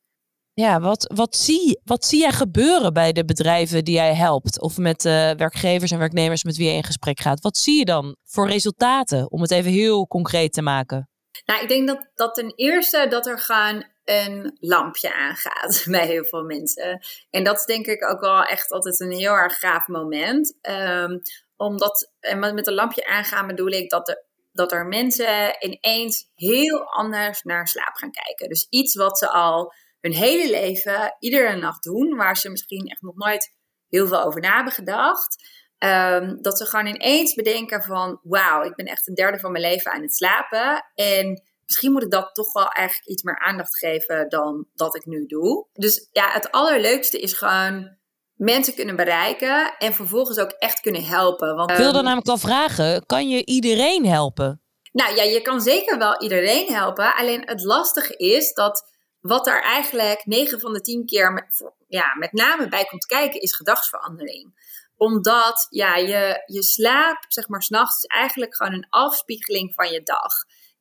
Ja, 0.53 0.79
wat, 0.79 1.11
wat, 1.15 1.35
zie, 1.35 1.79
wat 1.83 2.05
zie 2.05 2.19
jij 2.19 2.31
gebeuren 2.31 2.93
bij 2.93 3.11
de 3.11 3.25
bedrijven 3.25 3.83
die 3.83 3.95
jij 3.95 4.13
helpt? 4.13 4.61
Of 4.61 4.77
met 4.77 5.05
uh, 5.05 5.31
werkgevers 5.31 5.91
en 5.91 5.99
werknemers 5.99 6.43
met 6.43 6.57
wie 6.57 6.67
je 6.67 6.73
in 6.73 6.83
gesprek 6.83 7.19
gaat? 7.19 7.41
Wat 7.41 7.57
zie 7.57 7.77
je 7.77 7.85
dan 7.85 8.15
voor 8.23 8.47
resultaten, 8.47 9.31
om 9.31 9.41
het 9.41 9.51
even 9.51 9.71
heel 9.71 10.07
concreet 10.07 10.53
te 10.53 10.61
maken? 10.61 11.09
Nou, 11.45 11.61
ik 11.61 11.67
denk 11.67 11.87
dat, 11.87 12.09
dat 12.13 12.35
ten 12.35 12.53
eerste 12.55 13.07
dat 13.09 13.27
er 13.27 13.39
gaan 13.39 13.83
een 14.03 14.57
lampje 14.59 15.13
aangaat 15.13 15.83
bij 15.89 16.07
heel 16.07 16.25
veel 16.25 16.43
mensen. 16.43 17.05
En 17.29 17.43
dat 17.43 17.57
is 17.57 17.65
denk 17.65 17.85
ik 17.85 18.09
ook 18.09 18.19
wel 18.19 18.43
echt 18.43 18.71
altijd 18.71 18.99
een 18.99 19.11
heel 19.11 19.33
erg 19.33 19.59
gaaf 19.59 19.87
moment. 19.87 20.57
Um, 20.61 21.21
omdat, 21.57 22.11
en 22.19 22.39
met 22.39 22.67
een 22.67 22.73
lampje 22.73 23.07
aangaan 23.07 23.47
bedoel 23.47 23.67
ik 23.67 23.89
dat, 23.89 24.05
de, 24.05 24.23
dat 24.51 24.71
er 24.71 24.85
mensen 24.85 25.55
ineens 25.59 26.29
heel 26.35 26.83
anders 26.83 27.43
naar 27.43 27.67
slaap 27.67 27.95
gaan 27.95 28.11
kijken. 28.11 28.49
Dus 28.49 28.67
iets 28.69 28.95
wat 28.95 29.17
ze 29.17 29.29
al 29.29 29.73
hun 30.01 30.13
hele 30.13 30.49
leven, 30.49 31.15
iedere 31.19 31.55
nacht 31.55 31.83
doen, 31.83 32.15
waar 32.15 32.37
ze 32.37 32.49
misschien 32.49 32.87
echt 32.87 33.01
nog 33.01 33.15
nooit 33.15 33.53
heel 33.89 34.07
veel 34.07 34.23
over 34.23 34.41
na 34.41 34.55
hebben 34.55 34.73
gedacht. 34.73 35.43
Um, 35.79 36.41
dat 36.41 36.57
ze 36.57 36.65
gewoon 36.65 36.85
ineens 36.85 37.33
bedenken 37.33 37.81
van, 37.81 38.19
wauw, 38.23 38.63
ik 38.63 38.75
ben 38.75 38.85
echt 38.85 39.07
een 39.07 39.13
derde 39.13 39.39
van 39.39 39.51
mijn 39.51 39.63
leven 39.63 39.91
aan 39.91 40.01
het 40.01 40.15
slapen. 40.15 40.85
En 40.93 41.43
misschien 41.65 41.91
moet 41.91 42.03
ik 42.03 42.11
dat 42.11 42.33
toch 42.33 42.53
wel 42.53 42.67
eigenlijk 42.67 43.07
iets 43.07 43.23
meer 43.23 43.39
aandacht 43.39 43.77
geven 43.77 44.29
dan 44.29 44.67
dat 44.73 44.95
ik 44.95 45.05
nu 45.05 45.25
doe. 45.25 45.67
Dus 45.73 46.09
ja, 46.11 46.31
het 46.31 46.51
allerleukste 46.51 47.19
is 47.19 47.33
gewoon 47.33 47.97
mensen 48.35 48.75
kunnen 48.75 48.95
bereiken 48.95 49.77
en 49.77 49.93
vervolgens 49.93 50.37
ook 50.37 50.51
echt 50.51 50.79
kunnen 50.79 51.03
helpen. 51.03 51.55
Want, 51.55 51.71
ik 51.71 51.77
wilde 51.77 51.97
um, 51.97 52.03
namelijk 52.03 52.27
wel 52.27 52.37
vragen, 52.37 53.05
kan 53.05 53.29
je 53.29 53.45
iedereen 53.45 54.05
helpen? 54.05 54.61
Nou 54.91 55.15
ja, 55.15 55.23
je 55.23 55.41
kan 55.41 55.61
zeker 55.61 55.97
wel 55.97 56.21
iedereen 56.21 56.73
helpen. 56.73 57.15
Alleen 57.15 57.41
het 57.45 57.63
lastige 57.63 58.17
is 58.17 58.53
dat 58.53 58.93
wat 59.19 59.47
er 59.47 59.61
eigenlijk 59.61 60.25
9 60.25 60.59
van 60.59 60.73
de 60.73 60.81
10 60.81 61.05
keer 61.05 61.33
met, 61.33 61.71
ja, 61.87 62.15
met 62.19 62.33
name 62.33 62.67
bij 62.67 62.85
komt 62.85 63.05
kijken, 63.05 63.41
is 63.41 63.55
gedragsverandering 63.55 64.53
omdat 64.97 65.67
ja, 65.69 65.95
je, 65.95 66.43
je 66.45 66.63
slaap, 66.63 67.25
zeg 67.27 67.47
maar, 67.47 67.61
s'nachts 67.63 67.97
is 67.97 68.05
eigenlijk 68.05 68.55
gewoon 68.55 68.73
een 68.73 68.87
afspiegeling 68.89 69.73
van 69.73 69.91
je 69.91 70.01
dag. 70.03 70.33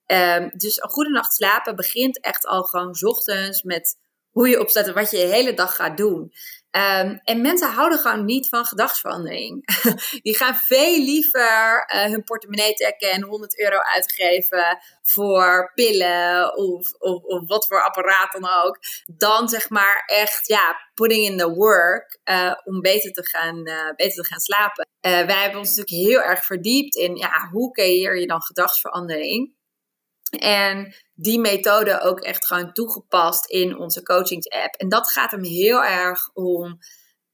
Um, 0.07 0.51
dus 0.57 0.83
een 0.83 0.89
goede 0.89 1.11
nacht 1.11 1.33
slapen 1.33 1.77
begint 1.77 2.21
echt 2.21 2.47
al 2.47 2.63
gewoon 2.63 2.97
ochtends 3.03 3.63
met 3.63 3.97
hoe 4.31 4.49
je 4.49 4.61
opstaat 4.61 4.87
en 4.87 4.95
wat 4.95 5.11
je 5.11 5.17
de 5.17 5.23
hele 5.23 5.55
dag 5.55 5.75
gaat 5.75 5.97
doen. 5.97 6.33
Um, 6.77 7.21
en 7.25 7.41
mensen 7.41 7.71
houden 7.71 7.99
gewoon 7.99 8.25
niet 8.25 8.49
van 8.49 8.65
gedragsverandering. 8.65 9.65
Die 10.23 10.37
gaan 10.37 10.55
veel 10.55 10.99
liever 10.99 11.85
uh, 11.95 12.03
hun 12.03 12.25
portemonnee 12.25 12.75
trekken 12.75 13.11
en 13.11 13.23
100 13.23 13.61
euro 13.61 13.79
uitgeven 13.79 14.79
voor 15.03 15.73
pillen 15.75 16.57
of, 16.57 16.93
of, 16.99 17.23
of, 17.23 17.47
wat 17.47 17.67
voor 17.67 17.85
apparaat 17.85 18.33
dan 18.33 18.51
ook. 18.65 18.79
Dan 19.07 19.49
zeg 19.49 19.71
maar 19.71 20.03
echt, 20.07 20.47
ja, 20.47 20.77
putting 20.95 21.25
in 21.25 21.39
the 21.39 21.51
work 21.51 22.19
uh, 22.25 22.55
om 22.65 22.81
beter 22.81 23.13
te 23.13 23.27
gaan, 23.27 23.69
uh, 23.69 23.95
beter 23.97 24.23
te 24.23 24.29
gaan 24.29 24.41
slapen. 24.41 24.89
wij 25.01 25.43
hebben 25.43 25.59
ons 25.59 25.77
natuurlijk 25.77 26.13
heel 26.13 26.23
erg 26.23 26.45
verdiept 26.45 26.95
in, 26.95 27.17
ja, 27.17 27.49
hoe 27.51 27.71
creëer 27.71 28.21
je 28.21 28.27
dan 28.27 28.43
gedragsverandering? 28.43 29.53
En 30.39 30.95
die 31.15 31.41
methode 31.41 32.01
ook 32.01 32.21
echt 32.21 32.47
gewoon 32.47 32.73
toegepast 32.73 33.47
in 33.47 33.79
onze 33.79 34.03
coachings-app. 34.03 34.75
En 34.75 34.89
dat 34.89 35.11
gaat 35.11 35.31
hem 35.31 35.45
heel 35.45 35.85
erg 35.85 36.31
om 36.33 36.79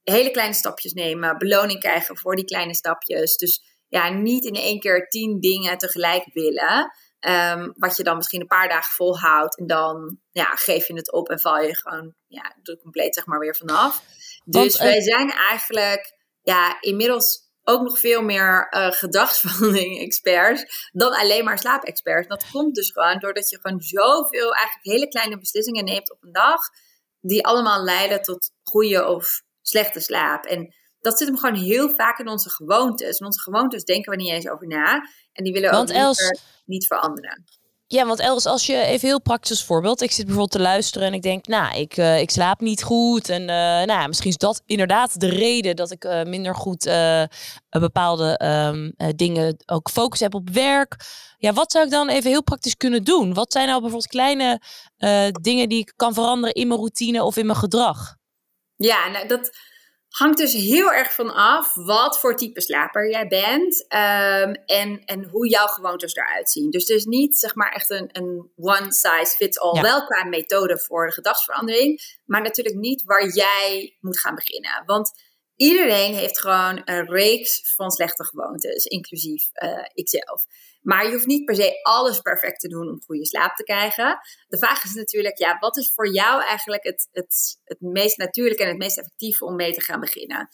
hele 0.03 0.31
kleine 0.31 0.53
stapjes 0.53 0.93
nemen, 0.93 1.37
beloning 1.37 1.79
krijgen 1.79 2.17
voor 2.17 2.35
die 2.35 2.45
kleine 2.45 2.75
stapjes. 2.75 3.37
Dus 3.37 3.63
ja, 3.87 4.09
niet 4.09 4.45
in 4.45 4.55
één 4.55 4.79
keer 4.79 5.07
tien 5.07 5.39
dingen 5.39 5.77
tegelijk 5.77 6.25
willen. 6.33 6.91
Um, 7.27 7.73
wat 7.77 7.97
je 7.97 8.03
dan 8.03 8.17
misschien 8.17 8.41
een 8.41 8.47
paar 8.47 8.69
dagen 8.69 8.93
volhoudt 8.93 9.57
en 9.57 9.67
dan 9.67 10.17
ja, 10.31 10.55
geef 10.55 10.87
je 10.87 10.93
het 10.93 11.11
op 11.11 11.29
en 11.29 11.39
val 11.39 11.61
je 11.61 11.75
gewoon 11.75 12.13
ja, 12.27 12.55
compleet 12.81 13.15
zeg 13.15 13.25
maar 13.25 13.39
weer 13.39 13.55
vanaf. 13.55 14.03
Dus 14.45 14.77
wij 14.77 15.01
zijn 15.01 15.31
eigenlijk 15.31 16.17
ja, 16.41 16.77
inmiddels 16.79 17.50
ook 17.63 17.81
nog 17.81 17.99
veel 17.99 18.21
meer 18.21 18.67
uh, 18.71 18.91
gedragsverandering-experts 18.91 20.89
dan 21.01 21.13
alleen 21.13 21.43
maar 21.43 21.59
slaapexperts. 21.59 22.27
Dat 22.27 22.49
komt 22.51 22.75
dus 22.75 22.91
gewoon 22.91 23.19
doordat 23.19 23.49
je 23.49 23.59
gewoon 23.61 23.81
zoveel 23.81 24.53
eigenlijk 24.53 24.85
hele 24.85 25.07
kleine 25.07 25.37
beslissingen 25.37 25.85
neemt 25.85 26.11
op 26.11 26.23
een 26.23 26.31
dag, 26.31 26.59
die 27.19 27.45
allemaal 27.45 27.83
leiden 27.83 28.21
tot 28.21 28.51
goede 28.63 29.07
of 29.07 29.41
slechte 29.61 29.99
slaap. 29.99 30.45
En 30.45 30.73
dat 30.99 31.17
zit 31.17 31.27
hem 31.27 31.37
gewoon 31.37 31.55
heel 31.55 31.89
vaak 31.89 32.19
in 32.19 32.27
onze 32.27 32.49
gewoontes. 32.49 33.17
En 33.17 33.25
onze 33.25 33.41
gewoontes 33.41 33.83
denken 33.83 34.11
we 34.11 34.17
niet 34.17 34.31
eens 34.31 34.49
over 34.49 34.67
na. 34.67 35.09
En 35.33 35.43
die 35.43 35.53
willen 35.53 35.69
we 35.69 35.77
ook 35.77 36.15
niet 36.65 36.87
veranderen. 36.87 37.45
Ja, 37.91 38.05
want 38.05 38.19
Els, 38.19 38.45
als 38.45 38.65
je 38.65 38.83
even 38.83 39.07
heel 39.07 39.21
praktisch 39.21 39.63
voorbeeld. 39.63 40.01
Ik 40.01 40.11
zit 40.11 40.25
bijvoorbeeld 40.25 40.51
te 40.51 40.59
luisteren 40.59 41.07
en 41.07 41.13
ik 41.13 41.21
denk, 41.21 41.47
nou, 41.47 41.77
ik, 41.77 41.97
uh, 41.97 42.19
ik 42.19 42.29
slaap 42.29 42.59
niet 42.59 42.83
goed. 42.83 43.29
En 43.29 43.41
uh, 43.41 43.47
nou, 43.85 44.07
misschien 44.07 44.29
is 44.29 44.37
dat 44.37 44.61
inderdaad 44.65 45.19
de 45.19 45.29
reden 45.29 45.75
dat 45.75 45.91
ik 45.91 46.03
uh, 46.03 46.23
minder 46.23 46.55
goed 46.55 46.89
bepaalde 47.69 48.39
um, 48.43 48.93
dingen 49.15 49.57
ook 49.65 49.89
focus 49.89 50.19
heb 50.19 50.33
op 50.33 50.49
werk. 50.49 50.95
Ja, 51.37 51.53
wat 51.53 51.71
zou 51.71 51.85
ik 51.85 51.91
dan 51.91 52.09
even 52.09 52.29
heel 52.29 52.43
praktisch 52.43 52.77
kunnen 52.77 53.03
doen? 53.03 53.33
Wat 53.33 53.51
zijn 53.51 53.67
nou 53.67 53.81
bijvoorbeeld 53.81 54.11
kleine 54.11 54.61
dingen 55.41 55.69
die 55.69 55.79
ik 55.79 55.93
kan 55.95 56.13
veranderen 56.13 56.55
in 56.55 56.67
mijn 56.67 56.79
routine 56.79 57.23
of 57.23 57.37
in 57.37 57.45
mijn 57.45 57.57
gedrag? 57.57 58.15
Ja, 58.75 59.07
nou, 59.07 59.27
dat 59.27 59.49
hangt 60.11 60.37
dus 60.37 60.53
heel 60.53 60.91
erg 60.91 61.13
van 61.13 61.33
af 61.33 61.73
wat 61.73 62.19
voor 62.19 62.35
type 62.35 62.61
slaper 62.61 63.09
jij 63.09 63.27
bent 63.27 63.81
um, 63.81 64.53
en, 64.65 65.01
en 65.05 65.23
hoe 65.29 65.49
jouw 65.49 65.65
gewoontes 65.65 66.15
eruit 66.15 66.51
zien. 66.51 66.69
Dus 66.69 66.89
er 66.89 66.95
is 66.95 67.05
niet 67.05 67.39
zeg 67.39 67.55
maar 67.55 67.71
echt 67.71 67.89
een, 67.89 68.09
een 68.11 68.51
one 68.55 68.93
size 68.93 69.35
fits 69.35 69.59
all, 69.59 69.81
wel 69.81 70.05
qua 70.05 70.23
methode 70.23 70.79
voor 70.79 71.05
de 71.05 71.13
gedragsverandering, 71.13 72.01
maar 72.25 72.41
natuurlijk 72.41 72.75
niet 72.75 73.03
waar 73.03 73.27
jij 73.27 73.97
moet 73.99 74.19
gaan 74.19 74.35
beginnen. 74.35 74.83
Want 74.85 75.11
iedereen 75.61 76.13
heeft 76.13 76.39
gewoon 76.39 76.81
een 76.85 77.09
reeks 77.09 77.73
van 77.75 77.91
slechte 77.91 78.23
gewoontes, 78.23 78.85
inclusief 78.85 79.49
uh, 79.53 79.85
ikzelf. 79.93 80.45
Maar 80.81 81.05
je 81.05 81.11
hoeft 81.11 81.25
niet 81.25 81.45
per 81.45 81.55
se 81.55 81.79
alles 81.81 82.19
perfect 82.19 82.59
te 82.59 82.67
doen 82.67 82.89
om 82.89 83.01
goede 83.05 83.25
slaap 83.25 83.55
te 83.55 83.63
krijgen. 83.63 84.19
De 84.47 84.57
vraag 84.57 84.83
is 84.83 84.93
natuurlijk, 84.93 85.37
ja, 85.37 85.57
wat 85.59 85.77
is 85.77 85.93
voor 85.93 86.13
jou 86.13 86.43
eigenlijk 86.43 86.83
het, 86.83 87.09
het, 87.11 87.59
het 87.63 87.81
meest 87.81 88.17
natuurlijke 88.17 88.63
en 88.63 88.69
het 88.69 88.77
meest 88.77 88.97
effectieve 88.97 89.45
om 89.45 89.55
mee 89.55 89.73
te 89.73 89.81
gaan 89.81 89.99
beginnen? 89.99 90.49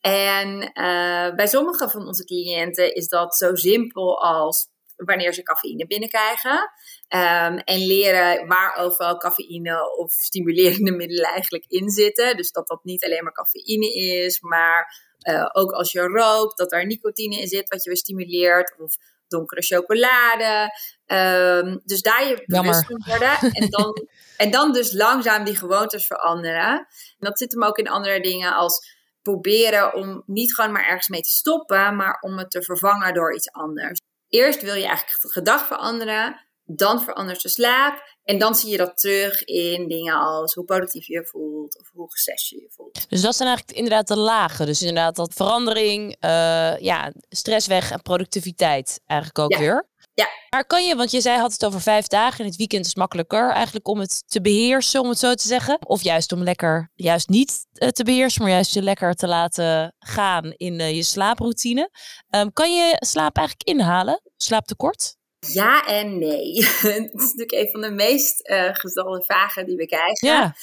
En 0.00 0.60
uh, 0.62 1.34
bij 1.34 1.46
sommige 1.46 1.88
van 1.88 2.06
onze 2.06 2.24
cliënten 2.24 2.94
is 2.94 3.08
dat 3.08 3.36
zo 3.36 3.54
simpel 3.54 4.22
als 4.22 4.68
wanneer 5.04 5.34
ze 5.34 5.42
cafeïne 5.42 5.86
binnenkrijgen. 5.86 6.70
Um, 7.08 7.58
en 7.58 7.86
leren 7.86 8.46
waar 8.46 8.76
overal 8.76 9.16
cafeïne 9.16 9.96
of 9.96 10.12
stimulerende 10.12 10.92
middelen 11.00 11.30
eigenlijk 11.30 11.64
in 11.68 11.90
zitten. 11.90 12.36
Dus 12.36 12.52
dat 12.52 12.66
dat 12.66 12.84
niet 12.84 13.04
alleen 13.04 13.24
maar 13.24 13.32
cafeïne 13.32 13.92
is, 13.94 14.40
maar 14.40 15.00
uh, 15.28 15.48
ook 15.52 15.72
als 15.72 15.92
je 15.92 16.00
rookt, 16.00 16.56
dat 16.58 16.72
er 16.72 16.86
nicotine 16.86 17.40
in 17.40 17.48
zit 17.48 17.68
wat 17.68 17.82
je 17.82 17.90
weer 17.90 17.98
stimuleert. 17.98 18.74
Of 18.78 18.96
donkere 19.32 19.62
chocolade. 19.62 20.70
Um, 21.06 21.80
dus 21.84 22.02
daar 22.02 22.28
je 22.28 22.42
bewust 22.46 22.86
van 22.86 23.02
worden. 23.06 23.52
En 23.52 23.70
dan, 23.70 24.06
en 24.36 24.50
dan 24.50 24.72
dus 24.72 24.92
langzaam 24.92 25.44
die 25.44 25.56
gewoontes 25.56 26.06
veranderen. 26.06 26.72
En 26.78 26.86
dat 27.18 27.38
zit 27.38 27.52
hem 27.52 27.64
ook 27.64 27.78
in 27.78 27.88
andere 27.88 28.20
dingen 28.20 28.54
als 28.54 29.00
proberen 29.22 29.94
om 29.94 30.22
niet 30.26 30.54
gewoon 30.54 30.72
maar 30.72 30.86
ergens 30.86 31.08
mee 31.08 31.20
te 31.20 31.30
stoppen, 31.30 31.96
maar 31.96 32.18
om 32.20 32.38
het 32.38 32.50
te 32.50 32.62
vervangen 32.62 33.14
door 33.14 33.34
iets 33.34 33.52
anders. 33.52 34.00
Eerst 34.32 34.62
wil 34.62 34.74
je 34.74 34.86
eigenlijk 34.86 35.22
het 35.22 35.32
gedrag 35.32 35.66
veranderen, 35.66 36.40
dan 36.64 37.02
verandert 37.02 37.42
de 37.42 37.48
slaap. 37.48 38.10
En 38.24 38.38
dan 38.38 38.54
zie 38.54 38.70
je 38.70 38.76
dat 38.76 38.98
terug 38.98 39.44
in 39.44 39.88
dingen 39.88 40.14
als 40.14 40.54
hoe 40.54 40.64
productief 40.64 41.06
je 41.06 41.12
je 41.12 41.26
voelt 41.26 41.78
of 41.78 41.90
hoe 41.92 42.10
gestrest 42.10 42.48
je 42.48 42.56
je 42.56 42.70
voelt. 42.70 43.10
Dus 43.10 43.20
dat 43.20 43.36
zijn 43.36 43.48
eigenlijk 43.48 43.78
inderdaad 43.78 44.08
de 44.08 44.16
lagen. 44.16 44.66
Dus 44.66 44.80
inderdaad 44.80 45.16
dat 45.16 45.32
verandering, 45.34 46.16
uh, 46.20 46.78
ja, 46.78 47.12
stress 47.28 47.66
weg 47.66 47.90
en 47.90 48.02
productiviteit 48.02 49.00
eigenlijk 49.06 49.38
ook 49.38 49.58
weer. 49.58 49.90
Ja. 50.14 50.28
Maar 50.50 50.66
kan 50.66 50.84
je, 50.84 50.96
want 50.96 51.10
je 51.10 51.20
zei 51.20 51.38
had 51.38 51.52
het 51.52 51.64
over 51.64 51.80
vijf 51.80 52.06
dagen 52.06 52.38
en 52.38 52.46
het 52.46 52.56
weekend 52.56 52.86
is 52.86 52.94
makkelijker 52.94 53.50
eigenlijk 53.50 53.88
om 53.88 53.98
het 53.98 54.22
te 54.26 54.40
beheersen, 54.40 55.00
om 55.00 55.08
het 55.08 55.18
zo 55.18 55.34
te 55.34 55.46
zeggen. 55.46 55.86
Of 55.86 56.02
juist 56.02 56.32
om 56.32 56.42
lekker, 56.42 56.90
juist 56.94 57.28
niet 57.28 57.66
uh, 57.72 57.88
te 57.88 58.04
beheersen, 58.04 58.42
maar 58.42 58.50
juist 58.50 58.74
je 58.74 58.82
lekker 58.82 59.14
te 59.14 59.26
laten 59.26 59.94
gaan 59.98 60.52
in 60.56 60.80
uh, 60.80 60.94
je 60.94 61.02
slaaproutine. 61.02 61.90
Um, 62.30 62.52
kan 62.52 62.74
je 62.74 62.96
slaap 62.98 63.36
eigenlijk 63.36 63.68
inhalen? 63.68 64.20
Slaaptekort? 64.36 65.16
Ja 65.38 65.86
en 65.86 66.18
nee. 66.18 66.54
Het 66.64 67.10
is 67.12 67.34
natuurlijk 67.34 67.52
een 67.52 67.68
van 67.70 67.80
de 67.80 67.90
meest 67.90 68.48
uh, 68.48 68.68
gestelde 68.72 69.22
vragen 69.22 69.66
die 69.66 69.76
we 69.76 69.86
krijgen. 69.86 70.28
Ja. 70.28 70.54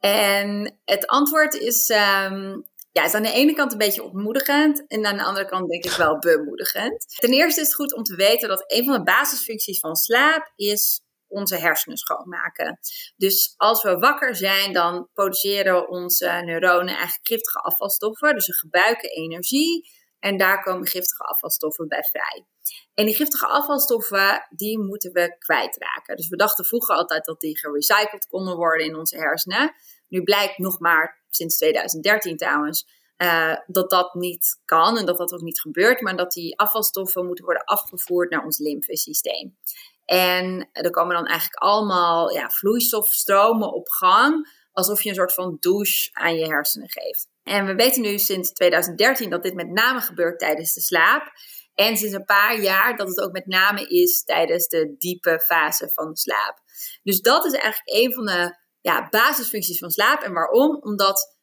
En 0.00 0.78
het 0.84 1.06
antwoord 1.06 1.54
is, 1.54 1.88
um, 1.88 2.64
ja, 2.92 3.04
is 3.04 3.14
aan 3.14 3.22
de 3.22 3.32
ene 3.32 3.54
kant 3.54 3.72
een 3.72 3.78
beetje 3.78 4.02
ontmoedigend 4.02 4.86
en 4.86 5.06
aan 5.06 5.16
de 5.16 5.22
andere 5.22 5.46
kant 5.46 5.70
denk 5.70 5.84
ik 5.84 5.92
wel 5.92 6.18
bemoedigend. 6.18 7.14
Ten 7.16 7.32
eerste 7.32 7.60
is 7.60 7.66
het 7.66 7.76
goed 7.76 7.94
om 7.94 8.02
te 8.02 8.16
weten 8.16 8.48
dat 8.48 8.64
een 8.66 8.84
van 8.84 8.92
de 8.92 9.02
basisfuncties 9.02 9.78
van 9.78 9.96
slaap 9.96 10.52
is 10.56 11.00
onze 11.26 11.56
hersenen 11.56 11.96
schoonmaken. 11.96 12.78
Dus 13.16 13.54
als 13.56 13.82
we 13.82 13.98
wakker 13.98 14.36
zijn, 14.36 14.72
dan 14.72 15.08
produceren 15.12 15.88
onze 15.88 16.26
neuronen 16.44 16.94
eigenlijk 16.94 17.26
giftige 17.26 17.58
afvalstoffen. 17.58 18.34
Dus 18.34 18.44
ze 18.44 18.52
gebruiken 18.52 19.10
energie 19.10 19.90
en 20.18 20.36
daar 20.36 20.62
komen 20.62 20.86
giftige 20.86 21.22
afvalstoffen 21.22 21.88
bij 21.88 22.02
vrij. 22.02 22.46
En 22.94 23.06
die 23.06 23.14
giftige 23.14 23.46
afvalstoffen, 23.46 24.46
die 24.50 24.78
moeten 24.78 25.12
we 25.12 25.36
kwijtraken. 25.38 26.16
Dus 26.16 26.28
we 26.28 26.36
dachten 26.36 26.64
vroeger 26.64 26.94
altijd 26.94 27.24
dat 27.24 27.40
die 27.40 27.58
gerecycled 27.58 28.26
konden 28.26 28.56
worden 28.56 28.86
in 28.86 28.96
onze 28.96 29.16
hersenen. 29.16 29.74
Nu 30.08 30.22
blijkt 30.22 30.58
nog 30.58 30.78
maar, 30.78 31.22
sinds 31.30 31.56
2013 31.56 32.36
trouwens, 32.36 32.86
uh, 33.18 33.56
dat 33.66 33.90
dat 33.90 34.14
niet 34.14 34.60
kan 34.64 34.98
en 34.98 35.06
dat 35.06 35.18
dat 35.18 35.32
ook 35.32 35.40
niet 35.40 35.60
gebeurt. 35.60 36.00
Maar 36.00 36.16
dat 36.16 36.32
die 36.32 36.58
afvalstoffen 36.58 37.26
moeten 37.26 37.44
worden 37.44 37.64
afgevoerd 37.64 38.30
naar 38.30 38.44
ons 38.44 38.58
lymfesysteem. 38.58 39.56
En 40.04 40.68
er 40.72 40.90
komen 40.90 41.14
dan 41.14 41.26
eigenlijk 41.26 41.62
allemaal 41.62 42.30
ja, 42.30 42.48
vloeistofstromen 42.50 43.72
op 43.72 43.88
gang. 43.88 44.56
Alsof 44.72 45.02
je 45.02 45.08
een 45.08 45.14
soort 45.14 45.34
van 45.34 45.56
douche 45.60 46.10
aan 46.12 46.36
je 46.36 46.46
hersenen 46.46 46.90
geeft. 46.90 47.28
En 47.42 47.66
we 47.66 47.74
weten 47.74 48.02
nu 48.02 48.18
sinds 48.18 48.52
2013 48.52 49.30
dat 49.30 49.42
dit 49.42 49.54
met 49.54 49.70
name 49.70 50.00
gebeurt 50.00 50.38
tijdens 50.38 50.74
de 50.74 50.80
slaap. 50.80 51.32
En 51.74 51.96
sinds 51.96 52.14
een 52.14 52.24
paar 52.24 52.60
jaar 52.60 52.96
dat 52.96 53.08
het 53.08 53.20
ook 53.20 53.32
met 53.32 53.46
name 53.46 53.86
is 53.86 54.24
tijdens 54.24 54.68
de 54.68 54.94
diepe 54.98 55.40
fase 55.40 55.90
van 55.94 56.08
de 56.08 56.18
slaap. 56.18 56.58
Dus 57.02 57.20
dat 57.20 57.44
is 57.44 57.52
eigenlijk 57.52 58.04
een 58.04 58.12
van 58.12 58.26
de 58.26 58.56
ja, 58.80 59.08
basisfuncties 59.08 59.78
van 59.78 59.90
slaap. 59.90 60.22
En 60.22 60.32
waarom? 60.32 60.76
Omdat 60.80 61.36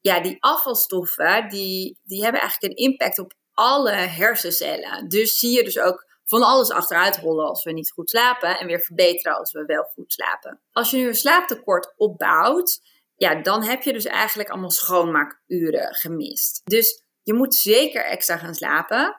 ja, 0.00 0.20
die 0.20 0.36
afvalstoffen, 0.40 1.48
die, 1.48 1.98
die 2.02 2.22
hebben 2.22 2.40
eigenlijk 2.40 2.72
een 2.72 2.84
impact 2.84 3.18
op 3.18 3.32
alle 3.52 3.90
hersencellen. 3.90 5.08
Dus 5.08 5.38
zie 5.38 5.56
je 5.56 5.64
dus 5.64 5.78
ook 5.78 6.06
van 6.24 6.42
alles 6.42 6.70
achteruit 6.70 7.16
rollen 7.16 7.46
als 7.46 7.64
we 7.64 7.72
niet 7.72 7.90
goed 7.90 8.10
slapen 8.10 8.58
en 8.58 8.66
weer 8.66 8.80
verbeteren 8.80 9.38
als 9.38 9.52
we 9.52 9.64
wel 9.64 9.82
goed 9.82 10.12
slapen. 10.12 10.60
Als 10.72 10.90
je 10.90 10.96
nu 10.96 11.06
een 11.06 11.14
slaaptekort 11.14 11.94
opbouwt, 11.96 12.80
ja, 13.16 13.42
dan 13.42 13.62
heb 13.62 13.82
je 13.82 13.92
dus 13.92 14.04
eigenlijk 14.04 14.48
allemaal 14.48 14.70
schoonmaakuren 14.70 15.94
gemist. 15.94 16.60
Dus 16.64 17.02
je 17.22 17.34
moet 17.34 17.54
zeker 17.54 18.04
extra 18.04 18.36
gaan 18.36 18.54
slapen. 18.54 19.16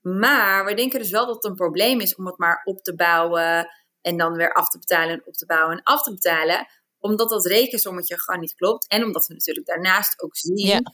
Maar 0.00 0.64
we 0.64 0.74
denken 0.74 0.98
dus 0.98 1.10
wel 1.10 1.26
dat 1.26 1.34
het 1.34 1.44
een 1.44 1.54
probleem 1.54 2.00
is 2.00 2.14
om 2.14 2.26
het 2.26 2.38
maar 2.38 2.60
op 2.64 2.82
te 2.82 2.94
bouwen 2.94 3.68
en 4.00 4.16
dan 4.16 4.32
weer 4.32 4.52
af 4.52 4.68
te 4.68 4.78
betalen 4.78 5.10
en 5.10 5.26
op 5.26 5.34
te 5.34 5.46
bouwen 5.46 5.76
en 5.76 5.82
af 5.82 6.02
te 6.02 6.10
betalen. 6.10 6.66
Omdat 6.98 7.28
dat 7.28 7.46
rekensommetje 7.46 8.20
gewoon 8.20 8.40
niet 8.40 8.54
klopt. 8.54 8.88
En 8.88 9.04
omdat 9.04 9.26
we 9.26 9.34
natuurlijk 9.34 9.66
daarnaast 9.66 10.22
ook 10.22 10.36
zien 10.36 10.90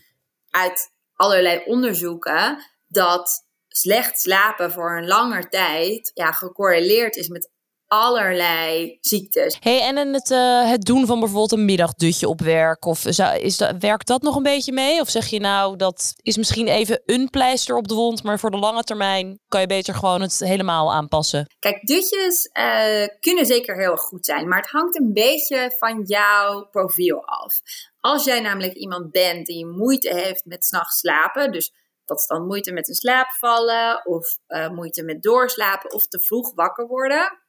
uit 0.51 0.93
allerlei 1.15 1.63
onderzoeken 1.65 2.65
dat 2.89 3.47
slecht 3.69 4.19
slapen 4.19 4.73
voor 4.73 4.97
een 4.97 5.07
langer 5.07 5.49
tijd 5.49 6.11
ja, 6.15 6.33
gecorreleerd 6.33 7.17
is 7.17 7.29
met 7.29 7.51
allerlei 7.89 8.99
ziektes. 9.01 9.57
Hey, 9.61 9.81
en 9.81 10.13
het, 10.13 10.31
uh, 10.31 10.69
het 10.71 10.85
doen 10.85 11.07
van 11.07 11.19
bijvoorbeeld 11.19 11.53
een 11.53 11.65
middagdutje 11.65 12.29
op 12.29 12.41
werk, 12.41 12.85
of 12.85 13.05
zou, 13.09 13.39
is 13.39 13.57
dat, 13.57 13.75
werkt 13.79 14.07
dat 14.07 14.23
nog 14.23 14.37
een 14.37 14.43
beetje 14.43 14.73
mee? 14.73 15.01
Of 15.01 15.09
zeg 15.09 15.27
je 15.27 15.41
nou, 15.41 15.77
dat 15.77 16.15
is 16.23 16.37
misschien 16.37 16.69
even 16.69 17.03
een 17.07 17.31
pleister 17.31 17.77
op 17.77 17.89
de 17.89 17.95
wond, 17.95 18.23
maar 18.23 18.39
voor 18.39 18.51
de 18.51 18.57
lange 18.57 18.83
termijn 18.83 19.41
kan 19.49 19.61
je 19.61 19.67
beter 19.67 19.95
gewoon 19.95 20.21
het 20.21 20.39
helemaal 20.39 20.93
aanpassen? 20.93 21.47
Kijk, 21.59 21.87
dutjes 21.87 22.51
uh, 22.53 23.07
kunnen 23.21 23.47
zeker 23.47 23.79
heel 23.79 23.97
goed 23.97 24.25
zijn, 24.25 24.49
maar 24.49 24.61
het 24.61 24.71
hangt 24.71 24.99
een 24.99 25.13
beetje 25.13 25.75
van 25.79 26.03
jouw 26.03 26.69
profiel 26.71 27.27
af. 27.27 27.55
Als 28.01 28.25
jij 28.25 28.41
namelijk 28.41 28.75
iemand 28.75 29.11
bent 29.11 29.47
die 29.47 29.67
moeite 29.67 30.15
heeft 30.15 30.45
met 30.45 30.65
s'nachts 30.65 30.99
slapen, 30.99 31.53
dus 31.53 31.73
dat 32.05 32.19
is 32.19 32.27
dan 32.27 32.47
moeite 32.47 32.73
met 32.73 32.89
een 32.89 32.95
slaap 32.95 33.31
vallen, 33.31 34.07
of 34.07 34.39
uh, 34.49 34.69
moeite 34.69 35.03
met 35.03 35.23
doorslapen, 35.23 35.93
of 35.93 36.07
te 36.07 36.21
vroeg 36.21 36.55
wakker 36.55 36.87
worden 36.87 37.43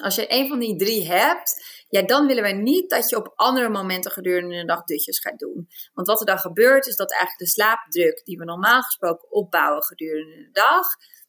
als 0.00 0.14
je 0.14 0.32
een 0.32 0.48
van 0.48 0.58
die 0.58 0.76
drie 0.76 1.06
hebt, 1.06 1.64
ja, 1.88 2.02
dan 2.02 2.26
willen 2.26 2.42
we 2.42 2.50
niet 2.50 2.90
dat 2.90 3.10
je 3.10 3.16
op 3.16 3.32
andere 3.34 3.68
momenten 3.68 4.10
gedurende 4.10 4.56
de 4.56 4.64
dag 4.64 4.84
dutjes 4.84 5.20
gaat 5.20 5.38
doen. 5.38 5.68
Want 5.94 6.06
wat 6.06 6.20
er 6.20 6.26
dan 6.26 6.38
gebeurt, 6.38 6.86
is 6.86 6.96
dat 6.96 7.10
eigenlijk 7.10 7.40
de 7.40 7.48
slaapdruk 7.48 8.24
die 8.24 8.38
we 8.38 8.44
normaal 8.44 8.82
gesproken 8.82 9.30
opbouwen 9.30 9.82
gedurende 9.82 10.36
de 10.36 10.50
dag, 10.52 10.86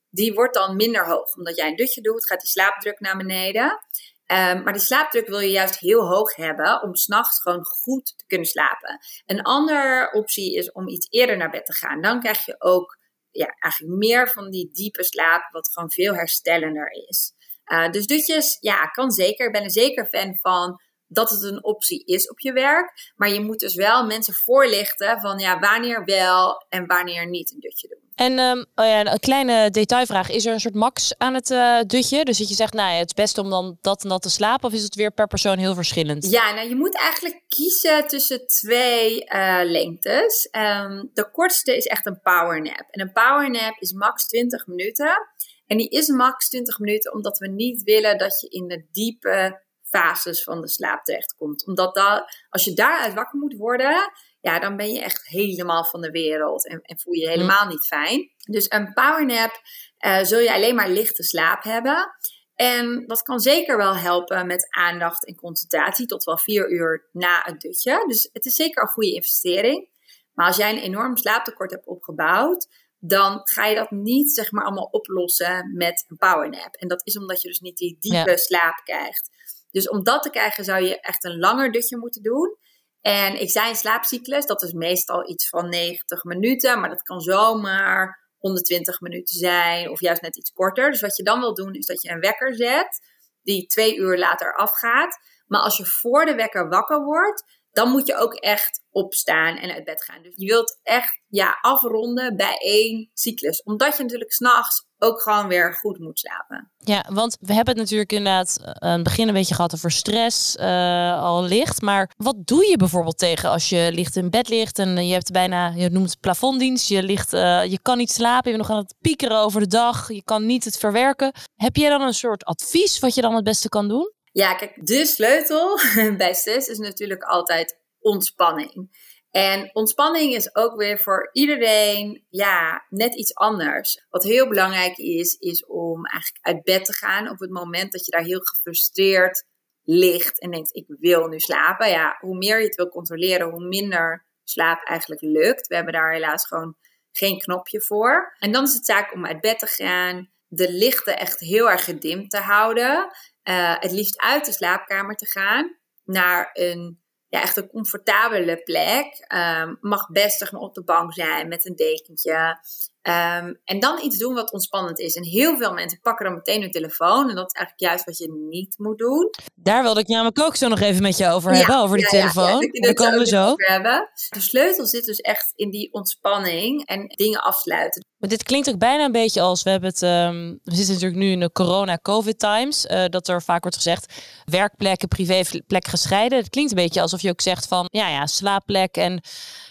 die 0.10 0.34
wordt 0.34 0.54
dan 0.54 0.76
minder 0.76 1.06
hoog. 1.06 1.36
Omdat 1.36 1.56
jij 1.56 1.68
een 1.68 1.76
dutje 1.76 2.02
doet, 2.02 2.28
gaat 2.28 2.40
die 2.40 2.50
slaapdruk 2.50 3.00
naar 3.00 3.18
beneden. 3.18 3.80
Ehm, 4.26 4.64
maar 4.64 4.74
die 4.74 4.82
slaapdruk 4.82 5.28
wil 5.28 5.40
je 5.40 5.52
juist 5.52 5.80
heel 5.80 6.08
hoog 6.08 6.36
hebben 6.36 6.82
om 6.82 6.96
s'nachts 6.96 7.42
gewoon 7.42 7.66
goed 7.66 8.14
te 8.18 8.24
kunnen 8.28 8.48
slapen. 8.48 9.00
Een 9.26 9.42
andere 9.42 10.10
optie 10.14 10.56
is 10.56 10.72
om 10.72 10.88
iets 10.88 11.08
eerder 11.10 11.38
naar 11.38 11.50
bed 11.50 11.66
te 11.66 11.74
gaan. 11.74 12.02
Dan 12.02 12.20
krijg 12.20 12.46
je 12.46 12.56
ook 12.62 13.00
ja, 13.32 13.56
eigenlijk 13.60 13.98
meer 13.98 14.30
van 14.30 14.50
die 14.50 14.70
diepe 14.72 15.04
slaap, 15.04 15.52
wat 15.52 15.72
gewoon 15.72 15.92
veel 15.92 16.14
herstellender 16.14 16.92
is. 16.92 17.34
Uh, 17.72 17.90
dus 17.90 18.06
dutjes, 18.06 18.58
ja, 18.60 18.86
kan 18.86 19.12
zeker. 19.12 19.46
Ik 19.46 19.52
ben 19.52 19.64
er 19.64 19.72
zeker 19.72 20.06
fan 20.06 20.38
van 20.42 20.82
dat 21.08 21.30
het 21.30 21.44
een 21.44 21.64
optie 21.64 22.06
is 22.06 22.30
op 22.30 22.40
je 22.40 22.54
werk. 22.54 23.12
Maar 23.16 23.30
je 23.30 23.42
moet 23.42 23.60
dus 23.60 23.76
wel 23.76 24.06
mensen 24.06 24.34
voorlichten 24.34 25.20
van 25.20 25.40
ja, 25.40 25.60
wanneer 25.60 26.06
wel 26.06 26.66
en 26.70 26.86
wanneer 26.86 27.30
niet 27.30 27.52
een 27.52 27.60
dutje 27.60 27.88
doen. 27.88 28.00
En 28.16 28.40
um, 28.40 28.66
oh 28.76 28.86
ja, 28.86 29.06
een 29.06 29.20
kleine 29.20 29.70
detailvraag. 29.70 30.30
Is 30.30 30.46
er 30.46 30.54
een 30.54 30.60
soort 30.60 30.74
max 30.74 31.14
aan 31.18 31.34
het 31.34 31.50
uh, 31.50 31.80
dutje? 31.88 32.26
Dus 32.26 32.38
dat 32.38 32.50
je 32.50 32.56
zegt, 32.56 32.74
nou 32.74 32.92
ja, 32.92 32.98
het 32.98 33.08
is 33.08 33.24
best 33.24 33.38
om 33.38 33.50
dan 33.50 33.78
dat 33.82 34.04
en 34.04 34.10
dat 34.10 34.22
te 34.22 34.30
slapen. 34.30 34.70
Of 34.70 34.76
is 34.76 34.84
het 34.84 34.96
weer 34.96 35.12
per 35.12 35.28
persoon 35.28 35.58
heel 35.58 35.76
verschillend? 35.76 36.32
Ja, 36.32 36.54
nou 36.54 36.70
je 36.70 36.76
moet 36.76 36.98
eigenlijk 36.98 37.42
kiezen 37.48 38.08
tussen 38.08 38.48
twee 38.48 39.26
uh, 39.26 39.60
lengtes. 39.64 40.50
Um, 40.52 41.10
de 41.14 41.32
kortste 41.32 41.78
is 41.78 41.86
echt 41.86 42.06
een 42.06 42.22
powernap. 42.22 42.86
En 42.90 43.02
een 43.02 43.12
powernap 43.12 43.76
is 43.80 43.92
max 43.92 44.28
20 44.28 44.68
minuten. 44.68 45.31
En 45.72 45.78
die 45.78 45.90
is 45.90 46.08
max 46.08 46.50
20 46.50 46.80
minuten 46.80 47.14
omdat 47.14 47.38
we 47.38 47.48
niet 47.48 47.84
willen 47.84 48.18
dat 48.18 48.40
je 48.40 48.48
in 48.48 48.68
de 48.68 48.86
diepe 48.92 49.62
fases 49.84 50.44
van 50.44 50.62
de 50.62 50.68
slaap 50.68 51.04
terechtkomt. 51.04 51.66
Omdat 51.66 51.96
dat, 51.96 52.36
als 52.50 52.64
je 52.64 52.74
daaruit 52.74 53.14
wakker 53.14 53.40
moet 53.40 53.58
worden, 53.58 54.12
ja, 54.42 54.60
dan 54.60 54.76
ben 54.76 54.94
je 54.94 55.02
echt 55.02 55.28
helemaal 55.28 55.86
van 55.86 56.02
de 56.02 56.12
wereld 56.12 56.68
en, 56.68 56.82
en 56.82 57.00
voel 57.00 57.14
je 57.14 57.20
je 57.20 57.26
mm. 57.28 57.32
helemaal 57.32 57.68
niet 57.68 57.88
fijn. 57.88 58.32
Dus 58.38 58.66
een 58.70 58.94
powernap 58.94 59.62
uh, 60.06 60.24
zul 60.24 60.40
je 60.40 60.54
alleen 60.54 60.76
maar 60.76 60.90
lichte 60.90 61.24
slaap 61.24 61.64
hebben. 61.64 62.16
En 62.56 63.08
dat 63.08 63.22
kan 63.22 63.40
zeker 63.40 63.78
wel 63.78 63.96
helpen 63.96 64.48
met 64.48 64.68
aandacht 64.70 65.26
en 65.26 65.36
concentratie 65.36 66.06
tot 66.06 66.24
wel 66.24 66.38
vier 66.38 66.72
uur 66.72 67.10
na 67.12 67.42
het 67.44 67.62
dutje. 67.62 68.04
Dus 68.08 68.30
het 68.34 68.46
is 68.46 68.56
zeker 68.56 68.82
een 68.82 68.90
goede 68.90 69.14
investering. 69.14 69.90
Maar 70.34 70.48
als 70.48 70.58
jij 70.58 70.72
een 70.72 70.82
enorm 70.82 71.18
slaaptekort 71.18 71.72
hebt 71.72 71.88
opgebouwd, 71.88 72.68
dan 73.04 73.42
ga 73.44 73.66
je 73.66 73.76
dat 73.76 73.92
niet 73.92 74.34
zeg 74.34 74.52
maar 74.52 74.64
allemaal 74.64 74.90
oplossen 74.92 75.74
met 75.76 76.06
een 76.08 76.18
powernap. 76.18 76.76
En 76.76 76.88
dat 76.88 77.02
is 77.06 77.18
omdat 77.18 77.42
je 77.42 77.48
dus 77.48 77.60
niet 77.60 77.78
die 77.78 77.98
diepe 78.00 78.38
slaap 78.38 78.82
krijgt. 78.84 79.30
Dus 79.72 79.90
om 79.90 80.04
dat 80.04 80.24
te 80.24 80.30
krijgen 80.30 80.64
zou 80.64 80.84
je 80.84 81.00
echt 81.00 81.24
een 81.24 81.40
langer 81.40 81.72
dutje 81.72 81.98
moeten 81.98 82.24
doen. 82.24 82.58
En 83.02 83.42
ik 83.42 83.50
zei 83.52 83.70
een 83.70 83.76
slaapcyclus, 83.76 84.46
dat 84.46 84.62
is 84.62 84.72
meestal 84.72 85.30
iets 85.30 85.50
van 85.50 85.70
90 85.70 86.24
minuten, 86.24 86.80
maar 86.80 86.90
dat 86.90 87.02
kan 87.02 87.22
zomaar 87.22 88.30
120 88.38 89.02
minuten 89.02 89.36
zijn 89.36 89.90
of 89.90 90.02
juist 90.02 90.22
net 90.22 90.38
iets 90.38 90.52
korter. 90.52 90.92
Dus 90.92 91.02
wat 91.02 91.18
je 91.18 91.24
dan 91.24 91.40
wil 91.40 91.54
doen 91.54 91.74
is 91.74 91.86
dat 91.86 92.02
je 92.02 92.10
een 92.10 92.20
wekker 92.20 92.56
zet 92.56 93.02
die 93.44 93.66
twee 93.66 93.98
uur 93.98 94.18
later 94.18 94.56
afgaat. 94.56 95.18
Maar 95.48 95.62
als 95.62 95.78
je 95.78 95.86
voor 95.86 96.26
de 96.26 96.36
wekker 96.36 96.70
wakker 96.70 97.04
wordt, 97.04 97.44
dan 97.72 97.90
moet 97.90 98.08
je 98.08 98.16
ook 98.16 98.34
echt 98.34 98.82
opstaan 98.92 99.58
en 99.58 99.74
uit 99.74 99.84
bed 99.84 100.04
gaan. 100.04 100.22
Dus 100.22 100.34
je 100.36 100.46
wilt 100.46 100.80
echt 100.84 101.22
ja, 101.28 101.58
afronden 101.62 102.36
bij 102.36 102.58
één 102.58 103.10
cyclus. 103.14 103.64
Omdat 103.64 103.98
je 103.98 104.04
natuurlijk 104.04 104.32
s'nachts 104.32 104.90
ook 104.98 105.22
gewoon 105.22 105.48
weer 105.48 105.74
goed 105.74 106.00
moet 106.00 106.20
slapen. 106.20 106.72
Ja, 106.78 107.06
want 107.10 107.38
we 107.40 107.54
hebben 107.54 107.74
het 107.74 107.84
natuurlijk 107.84 108.12
inderdaad 108.12 108.58
een 108.62 109.04
begin 109.04 109.28
een 109.28 109.34
beetje 109.34 109.56
gehad 109.56 109.74
over 109.74 109.92
stress 109.92 110.56
uh, 110.56 111.22
al 111.22 111.44
licht. 111.44 111.82
Maar 111.82 112.12
wat 112.18 112.36
doe 112.48 112.66
je 112.66 112.78
bijvoorbeeld 112.78 113.18
tegen 113.18 113.50
als 113.50 113.70
je 113.70 113.90
licht 113.94 114.16
in 114.16 114.30
bed 114.30 114.50
ligt 114.50 114.80
en 114.80 115.08
je 115.08 115.14
hebt 115.14 115.32
bijna, 115.32 115.68
je 115.76 115.90
noemt 115.90 116.10
het 116.10 116.20
plafonddienst, 116.20 116.88
je, 116.88 117.04
ligt, 117.04 117.34
uh, 117.34 117.66
je 117.66 117.80
kan 117.82 117.98
niet 117.98 118.12
slapen, 118.12 118.52
je 118.52 118.58
bent 118.58 118.68
nog 118.68 118.78
aan 118.78 118.84
het 118.84 118.96
piekeren 119.02 119.38
over 119.38 119.60
de 119.60 119.68
dag, 119.68 120.12
je 120.12 120.24
kan 120.24 120.46
niet 120.46 120.66
het 120.66 120.78
verwerken. 120.78 121.34
Heb 121.56 121.76
jij 121.76 121.90
dan 121.90 122.02
een 122.02 122.14
soort 122.14 122.44
advies 122.44 123.00
wat 123.00 123.16
je 123.16 123.22
dan 123.22 123.36
het 123.36 123.44
beste 123.44 123.70
kan 123.70 123.88
doen? 123.88 124.14
Ja, 124.32 124.56
kijk, 124.56 124.86
de 124.86 125.06
sleutel 125.06 125.80
bij 126.18 126.34
stress 126.34 126.68
is 126.68 126.78
natuurlijk 126.78 127.24
altijd 127.24 127.80
ontspanning. 128.00 128.90
En 129.32 129.70
ontspanning 129.74 130.34
is 130.34 130.56
ook 130.56 130.76
weer 130.76 131.00
voor 131.00 131.30
iedereen 131.32 132.26
ja, 132.30 132.86
net 132.90 133.16
iets 133.16 133.36
anders. 133.36 134.06
Wat 134.10 134.24
heel 134.24 134.48
belangrijk 134.48 134.98
is, 134.98 135.34
is 135.34 135.66
om 135.66 136.06
eigenlijk 136.06 136.46
uit 136.46 136.64
bed 136.64 136.86
te 136.86 136.94
gaan 136.94 137.30
op 137.30 137.40
het 137.40 137.50
moment 137.50 137.92
dat 137.92 138.06
je 138.06 138.12
daar 138.12 138.24
heel 138.24 138.40
gefrustreerd 138.40 139.46
ligt 139.84 140.40
en 140.40 140.52
denkt: 140.52 140.76
ik 140.76 140.86
wil 140.88 141.28
nu 141.28 141.40
slapen. 141.40 141.90
Ja, 141.90 142.18
hoe 142.20 142.38
meer 142.38 142.60
je 142.60 142.66
het 142.66 142.76
wil 142.76 142.90
controleren, 142.90 143.50
hoe 143.50 143.68
minder 143.68 144.26
slaap 144.44 144.84
eigenlijk 144.84 145.22
lukt. 145.22 145.68
We 145.68 145.76
hebben 145.76 145.94
daar 145.94 146.14
helaas 146.14 146.48
gewoon 146.48 146.76
geen 147.12 147.40
knopje 147.40 147.82
voor. 147.82 148.36
En 148.40 148.52
dan 148.52 148.64
is 148.64 148.74
het 148.74 148.86
zaak 148.86 149.14
om 149.14 149.26
uit 149.26 149.42
bed 149.42 149.60
te 149.60 149.68
gaan, 149.68 150.30
de 150.48 150.72
lichten 150.72 151.18
echt 151.18 151.40
heel 151.40 151.70
erg 151.70 151.84
gedimd 151.84 152.30
te 152.30 152.40
houden. 152.40 153.08
Uh, 153.44 153.76
het 153.80 153.92
liefst 153.92 154.22
uit 154.22 154.46
de 154.46 154.52
slaapkamer 154.52 155.16
te 155.16 155.26
gaan 155.26 155.78
naar 156.04 156.50
een 156.54 157.02
ja, 157.28 157.42
echt 157.42 157.58
een 157.58 157.68
comfortabele 157.68 158.64
plek. 158.64 159.26
Um, 159.34 159.78
mag 159.82 160.10
best 160.10 160.38
zeg 160.38 160.54
op 160.54 160.74
de 160.74 160.84
bank 160.84 161.14
zijn 161.14 161.48
met 161.48 161.66
een 161.66 161.76
dekentje. 161.76 162.58
Um, 163.04 163.60
en 163.66 163.80
dan 163.80 164.00
iets 164.04 164.18
doen 164.18 164.34
wat 164.34 164.52
ontspannend 164.52 165.00
is. 165.00 165.16
En 165.16 165.24
heel 165.24 165.58
veel 165.58 165.74
mensen 165.74 166.00
pakken 166.02 166.26
dan 166.26 166.34
meteen 166.36 166.62
hun 166.62 166.72
telefoon. 166.72 167.30
En 167.30 167.36
dat 167.36 167.46
is 167.46 167.58
eigenlijk 167.58 167.80
juist 167.80 168.06
wat 168.06 168.18
je 168.18 168.32
niet 168.50 168.76
moet 168.78 168.98
doen. 168.98 169.30
Daar 169.56 169.84
wilde 169.84 170.00
ik 170.00 170.08
namelijk 170.08 170.40
ook 170.40 170.56
zo 170.56 170.68
nog 170.68 170.80
even 170.80 171.02
met 171.02 171.18
je 171.18 171.28
over 171.28 171.52
hebben, 171.52 171.78
over 171.78 171.98
die 171.98 172.08
telefoon. 172.08 172.70
Ja, 172.72 172.82
Daar 172.82 172.94
komen 172.94 173.20
we 173.20 173.28
zo. 173.28 173.54
Hebben. 173.56 174.10
De 174.30 174.42
sleutel 174.42 174.86
zit 174.86 175.06
dus 175.06 175.20
echt 175.20 175.54
in 175.56 175.70
die 175.70 175.94
ontspanning 175.94 176.86
en 176.86 177.08
dingen 177.08 177.44
afsluiten. 177.44 178.06
Maar 178.18 178.30
dit 178.30 178.44
klinkt 178.44 178.70
ook 178.70 178.78
bijna 178.78 179.06
een 179.06 179.12
beetje 179.12 179.42
als 179.42 179.64
we 179.64 179.70
hebben 179.70 179.90
het. 179.90 180.02
Um, 180.02 180.60
we 180.64 180.76
zitten 180.76 180.94
natuurlijk 180.94 181.22
nu 181.22 181.32
in 181.32 181.40
de 181.40 181.52
corona-covid 181.52 182.40
times. 182.40 182.86
Uh, 182.86 183.06
dat 183.06 183.28
er 183.28 183.42
vaak 183.42 183.62
wordt 183.62 183.78
gezegd 183.78 184.14
werkplekken, 184.46 185.08
privéplek 185.08 185.88
gescheiden. 185.88 186.38
Het 186.38 186.50
klinkt 186.50 186.72
een 186.72 186.78
beetje 186.78 187.02
alsof 187.02 187.22
je 187.22 187.30
ook 187.30 187.42
zegt 187.42 187.68
van 187.68 187.88
ja, 187.92 188.10
ja, 188.10 188.26
slaapplek 188.26 188.96
en 188.96 189.24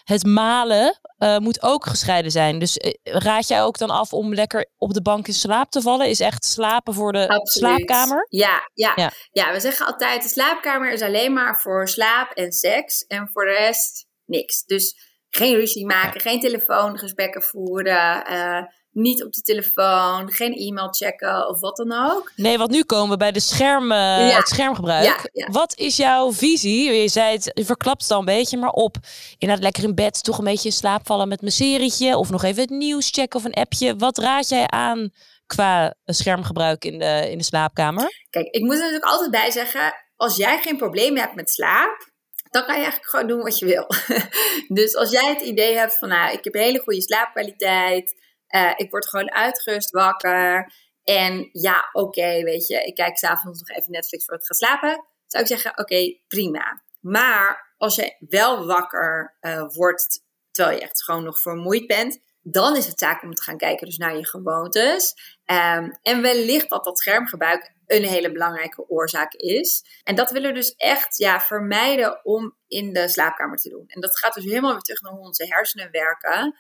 het 0.05 0.27
malen 0.27 1.01
uh, 1.19 1.39
moet 1.39 1.63
ook 1.63 1.87
gescheiden 1.87 2.31
zijn. 2.31 2.59
Dus 2.59 2.77
uh, 2.77 3.20
raad 3.23 3.49
jij 3.49 3.63
ook 3.63 3.79
dan 3.79 3.91
af 3.91 4.13
om 4.13 4.35
lekker 4.35 4.71
op 4.77 4.93
de 4.93 5.03
bank 5.03 5.27
in 5.27 5.35
slaap 5.35 5.71
te 5.71 5.83
vallen? 5.83 6.09
Is 6.09 6.21
echt 6.21 6.45
slapen 6.45 6.95
voor 6.95 7.13
de 7.13 7.29
Absoluut. 7.29 7.49
slaapkamer? 7.49 8.27
Ja, 8.29 8.71
ja, 8.75 8.93
ja, 8.95 9.13
ja. 9.31 9.53
we 9.53 9.61
zeggen 9.61 9.87
altijd: 9.87 10.23
de 10.23 10.29
slaapkamer 10.29 10.93
is 10.93 11.03
alleen 11.03 11.33
maar 11.33 11.61
voor 11.61 11.89
slaap 11.89 12.31
en 12.33 12.53
seks. 12.53 13.05
En 13.07 13.29
voor 13.33 13.45
de 13.45 13.53
rest 13.53 14.07
niks. 14.25 14.65
Dus 14.65 14.95
geen 15.29 15.55
ruzie 15.55 15.87
maken, 15.87 16.21
geen 16.21 16.41
telefoongesprekken 16.41 17.43
voeren. 17.43 18.33
Uh, 18.33 18.63
niet 18.93 19.25
op 19.25 19.33
de 19.33 19.41
telefoon, 19.41 20.31
geen 20.31 20.55
e-mail 20.55 20.89
checken 20.89 21.49
of 21.49 21.61
wat 21.61 21.77
dan 21.77 21.93
ook. 21.93 22.33
Nee, 22.37 22.59
want 22.59 22.71
nu 22.71 22.85
komen 22.85 23.11
we 23.11 23.17
bij 23.17 23.33
de 23.33 23.41
scherm, 23.41 23.93
uh, 23.93 24.37
het 24.37 24.49
schermgebruik. 24.49 25.29
Ja, 25.33 25.49
wat 25.51 25.79
is 25.79 25.97
jouw 25.97 26.33
visie? 26.33 26.93
Je 26.93 27.09
zei 27.09 27.33
het, 27.33 27.51
je 27.55 27.65
verklapt 27.65 28.03
het 28.03 28.11
al 28.11 28.19
een 28.19 28.25
beetje, 28.25 28.57
maar 28.57 28.71
op 28.71 28.97
inderdaad 29.39 29.65
lekker 29.65 29.85
in 29.85 29.95
bed, 29.95 30.25
toch 30.25 30.39
een 30.39 30.45
beetje 30.45 30.69
in 30.69 30.75
slaap 30.75 31.07
vallen 31.07 31.29
met 31.29 31.41
mijn 31.41 31.53
serietje 31.53 32.17
of 32.17 32.31
nog 32.31 32.43
even 32.43 32.63
het 32.63 32.71
nieuws 32.71 33.11
checken 33.11 33.39
of 33.39 33.45
een 33.45 33.55
appje. 33.55 33.97
Wat 33.97 34.19
raad 34.19 34.49
jij 34.49 34.67
aan 34.67 35.11
qua 35.47 35.95
schermgebruik 36.05 36.85
in 36.85 36.99
de, 36.99 37.31
in 37.31 37.39
de 37.39 37.45
slaapkamer? 37.45 38.25
Kijk, 38.31 38.47
ik 38.47 38.61
moet 38.63 38.73
er 38.73 38.79
natuurlijk 38.79 39.05
altijd 39.05 39.31
bij 39.31 39.51
zeggen, 39.51 39.95
als 40.17 40.37
jij 40.37 40.59
geen 40.63 40.77
problemen 40.77 41.21
hebt 41.21 41.35
met 41.35 41.51
slaap, 41.51 42.09
dan 42.51 42.65
kan 42.65 42.75
je 42.75 42.81
eigenlijk 42.81 43.11
gewoon 43.11 43.27
doen 43.27 43.43
wat 43.43 43.59
je 43.59 43.67
wil. 43.67 43.87
dus 44.79 44.95
als 44.97 45.11
jij 45.11 45.29
het 45.29 45.41
idee 45.41 45.77
hebt 45.77 45.99
van, 45.99 46.09
nou, 46.09 46.33
ik 46.33 46.45
heb 46.45 46.55
een 46.55 46.61
hele 46.61 46.81
goede 46.81 47.03
slaapkwaliteit, 47.03 48.15
uh, 48.51 48.73
ik 48.77 48.91
word 48.91 49.09
gewoon 49.09 49.33
uitgerust 49.33 49.91
wakker. 49.91 50.73
En 51.05 51.49
ja, 51.53 51.89
oké, 51.93 52.43
weet 52.43 52.67
je, 52.67 52.85
ik 52.85 52.95
kijk 52.95 53.19
s'avonds 53.19 53.61
nog 53.61 53.77
even 53.77 53.93
Netflix 53.93 54.25
voor 54.25 54.35
het 54.35 54.47
gaan 54.47 54.57
slapen. 54.57 55.05
Zou 55.27 55.43
ik 55.43 55.49
zeggen, 55.49 55.79
oké, 55.79 56.19
prima. 56.29 56.83
Maar 57.01 57.75
als 57.77 57.95
je 57.95 58.17
wel 58.19 58.67
wakker 58.67 59.37
uh, 59.41 59.65
wordt, 59.69 60.23
terwijl 60.51 60.77
je 60.77 60.83
echt 60.83 61.05
gewoon 61.05 61.25
nog 61.25 61.41
vermoeid 61.41 61.87
bent, 61.87 62.21
dan 62.43 62.77
is 62.77 62.87
het 62.87 62.99
zaak 62.99 63.23
om 63.23 63.35
te 63.35 63.43
gaan 63.43 63.57
kijken 63.57 63.87
dus 63.87 63.97
naar 63.97 64.17
je 64.17 64.27
gewoontes. 64.27 65.15
Um, 65.45 65.99
en 66.03 66.23
wellicht 66.23 66.69
dat 66.69 66.85
dat 66.85 66.99
schermgebruik 66.99 67.75
een 67.87 68.05
hele 68.05 68.33
belangrijke 68.33 68.89
oorzaak 68.89 69.33
is. 69.35 69.85
En 70.03 70.15
dat 70.15 70.31
willen 70.31 70.49
we 70.49 70.55
dus 70.55 70.75
echt 70.75 71.19
ja, 71.19 71.41
vermijden 71.41 72.25
om 72.25 72.57
in 72.69 72.93
de 72.93 73.09
slaapkamer 73.09 73.57
te 73.57 73.69
doen. 73.69 73.85
En 73.87 74.01
dat 74.01 74.19
gaat 74.19 74.35
dus 74.35 74.45
helemaal 74.45 74.73
weer 74.73 74.81
terug 74.81 75.01
naar 75.01 75.13
hoe 75.13 75.27
onze 75.27 75.47
hersenen 75.47 75.91
werken 75.91 76.59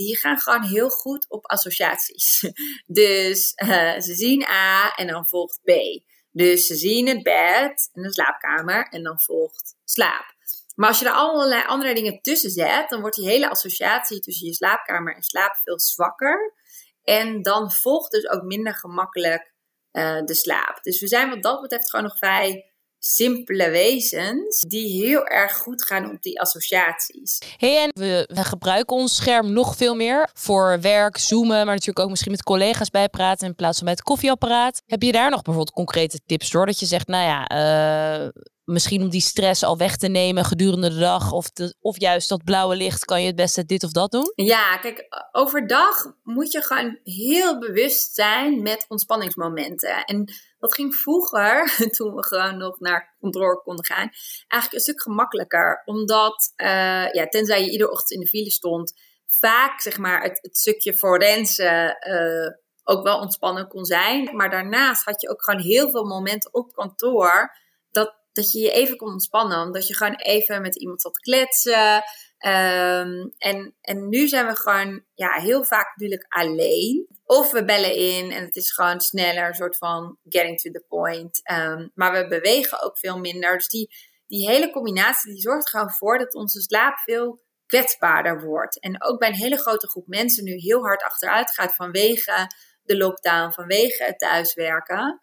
die 0.00 0.18
gaan 0.18 0.38
gewoon 0.38 0.62
heel 0.62 0.88
goed 0.88 1.26
op 1.28 1.46
associaties. 1.46 2.40
Dus 2.86 3.52
uh, 3.56 3.98
ze 3.98 4.14
zien 4.14 4.44
A 4.44 4.94
en 4.94 5.06
dan 5.06 5.26
volgt 5.26 5.60
B. 5.62 5.70
Dus 6.30 6.66
ze 6.66 6.74
zien 6.74 7.08
het 7.08 7.22
bed 7.22 7.90
en 7.92 8.02
de 8.02 8.12
slaapkamer 8.12 8.88
en 8.88 9.02
dan 9.02 9.20
volgt 9.20 9.76
slaap. 9.84 10.34
Maar 10.74 10.88
als 10.88 10.98
je 10.98 11.06
er 11.06 11.12
allerlei 11.12 11.64
andere 11.66 11.94
dingen 11.94 12.22
tussen 12.22 12.50
zet, 12.50 12.88
dan 12.88 13.00
wordt 13.00 13.16
die 13.16 13.28
hele 13.28 13.50
associatie 13.50 14.20
tussen 14.20 14.46
je 14.46 14.54
slaapkamer 14.54 15.14
en 15.14 15.22
slaap 15.22 15.56
veel 15.56 15.80
zwakker. 15.80 16.54
En 17.02 17.42
dan 17.42 17.72
volgt 17.72 18.10
dus 18.10 18.28
ook 18.28 18.42
minder 18.42 18.74
gemakkelijk 18.74 19.52
uh, 19.92 20.20
de 20.24 20.34
slaap. 20.34 20.82
Dus 20.82 21.00
we 21.00 21.08
zijn 21.08 21.28
wat 21.28 21.42
dat 21.42 21.60
betreft 21.60 21.90
gewoon 21.90 22.04
nog 22.04 22.18
vrij 22.18 22.69
simpele 23.02 23.70
wezens 23.70 24.60
die 24.60 25.04
heel 25.04 25.26
erg 25.26 25.56
goed 25.56 25.84
gaan 25.84 26.10
op 26.10 26.22
die 26.22 26.40
associaties. 26.40 27.38
Hey, 27.56 27.82
en 27.82 27.90
we, 27.94 28.28
we, 28.34 28.44
gebruiken 28.44 28.96
ons 28.96 29.16
scherm 29.16 29.52
nog 29.52 29.76
veel 29.76 29.94
meer 29.94 30.28
voor 30.34 30.80
werk, 30.80 31.18
zoomen, 31.18 31.56
maar 31.56 31.74
natuurlijk 31.74 31.98
ook 31.98 32.10
misschien 32.10 32.30
met 32.30 32.42
collega's 32.42 32.90
bijpraten 32.90 33.46
in 33.46 33.54
plaats 33.54 33.76
van 33.76 33.86
bij 33.86 33.94
het 33.94 34.04
koffieapparaat. 34.04 34.82
Heb 34.86 35.02
je 35.02 35.12
daar 35.12 35.30
nog 35.30 35.42
bijvoorbeeld 35.42 35.74
concrete 35.74 36.20
tips 36.26 36.50
door? 36.50 36.66
Dat 36.66 36.80
je 36.80 36.86
zegt, 36.86 37.06
nou 37.06 37.24
ja, 37.24 37.50
uh, 38.24 38.28
misschien 38.64 39.02
om 39.02 39.10
die 39.10 39.20
stress 39.20 39.62
al 39.62 39.76
weg 39.76 39.96
te 39.96 40.08
nemen 40.08 40.44
gedurende 40.44 40.88
de 40.88 40.98
dag? 40.98 41.32
Of, 41.32 41.50
de, 41.50 41.74
of 41.80 42.00
juist 42.00 42.28
dat 42.28 42.44
blauwe 42.44 42.76
licht, 42.76 43.04
kan 43.04 43.20
je 43.20 43.26
het 43.26 43.36
beste 43.36 43.64
dit 43.64 43.84
of 43.84 43.90
dat 43.90 44.10
doen? 44.10 44.32
Ja, 44.34 44.76
kijk, 44.76 45.06
overdag 45.32 46.14
moet 46.22 46.52
je 46.52 46.62
gewoon 46.62 46.98
heel 47.04 47.58
bewust 47.58 48.14
zijn 48.14 48.62
met 48.62 48.84
ontspanningsmomenten. 48.88 50.04
En 50.04 50.32
dat 50.60 50.74
ging 50.74 50.94
vroeger, 50.94 51.76
toen 51.96 52.14
we 52.14 52.24
gewoon 52.24 52.56
nog 52.56 52.80
naar 52.80 53.16
kantoor 53.20 53.62
konden 53.62 53.84
gaan, 53.84 54.10
eigenlijk 54.48 54.72
een 54.72 54.80
stuk 54.80 55.02
gemakkelijker. 55.02 55.82
Omdat, 55.84 56.52
uh, 56.56 57.12
ja, 57.12 57.26
tenzij 57.28 57.64
je 57.64 57.70
iedere 57.70 57.90
ochtend 57.90 58.10
in 58.10 58.20
de 58.20 58.26
file 58.26 58.50
stond, 58.50 58.92
vaak 59.26 59.80
zeg 59.80 59.98
maar 59.98 60.22
het, 60.22 60.38
het 60.42 60.58
stukje 60.58 60.94
forensen 60.94 61.96
uh, 62.08 62.52
ook 62.84 63.02
wel 63.02 63.18
ontspannen 63.18 63.68
kon 63.68 63.84
zijn. 63.84 64.36
Maar 64.36 64.50
daarnaast 64.50 65.04
had 65.04 65.20
je 65.20 65.30
ook 65.30 65.44
gewoon 65.44 65.60
heel 65.60 65.90
veel 65.90 66.04
momenten 66.04 66.54
op 66.54 66.72
kantoor 66.72 67.56
dat 67.90 68.18
dat 68.32 68.52
je 68.52 68.58
je 68.58 68.70
even 68.70 68.96
kon 68.96 69.12
ontspannen. 69.12 69.62
Omdat 69.62 69.88
je 69.88 69.94
gewoon 69.94 70.14
even 70.14 70.62
met 70.62 70.76
iemand 70.76 71.02
zat 71.02 71.18
kletsen. 71.18 72.02
Ehm, 72.40 73.28
en, 73.38 73.74
en 73.80 74.08
nu 74.08 74.28
zijn 74.28 74.46
we 74.46 74.56
gewoon 74.56 75.04
ja, 75.14 75.32
heel 75.32 75.64
vaak 75.64 75.96
natuurlijk 75.96 76.26
alleen. 76.28 77.06
Of 77.24 77.50
we 77.50 77.64
bellen 77.64 77.94
in 77.94 78.30
en 78.30 78.44
het 78.44 78.56
is 78.56 78.72
gewoon 78.72 79.00
sneller, 79.00 79.48
een 79.48 79.54
soort 79.54 79.76
van 79.76 80.18
getting 80.28 80.60
to 80.60 80.70
the 80.70 80.84
point. 80.88 81.40
Ehm, 81.42 81.88
maar 81.94 82.12
we 82.12 82.28
bewegen 82.28 82.82
ook 82.82 82.98
veel 82.98 83.18
minder. 83.18 83.56
Dus 83.56 83.68
die, 83.68 83.94
die 84.26 84.48
hele 84.48 84.70
combinatie 84.70 85.32
die 85.32 85.40
zorgt 85.40 85.68
gewoon 85.68 85.90
voor 85.90 86.18
dat 86.18 86.34
onze 86.34 86.60
slaap 86.60 86.98
veel 86.98 87.40
kwetsbaarder 87.66 88.44
wordt. 88.44 88.80
En 88.80 89.02
ook 89.02 89.18
bij 89.18 89.28
een 89.28 89.34
hele 89.34 89.58
grote 89.58 89.88
groep 89.88 90.06
mensen 90.06 90.44
nu 90.44 90.52
heel 90.52 90.82
hard 90.82 91.02
achteruit 91.02 91.50
gaat 91.50 91.74
vanwege 91.74 92.46
de 92.82 92.96
lockdown, 92.96 93.52
vanwege 93.52 94.04
het 94.04 94.18
thuiswerken. 94.18 95.20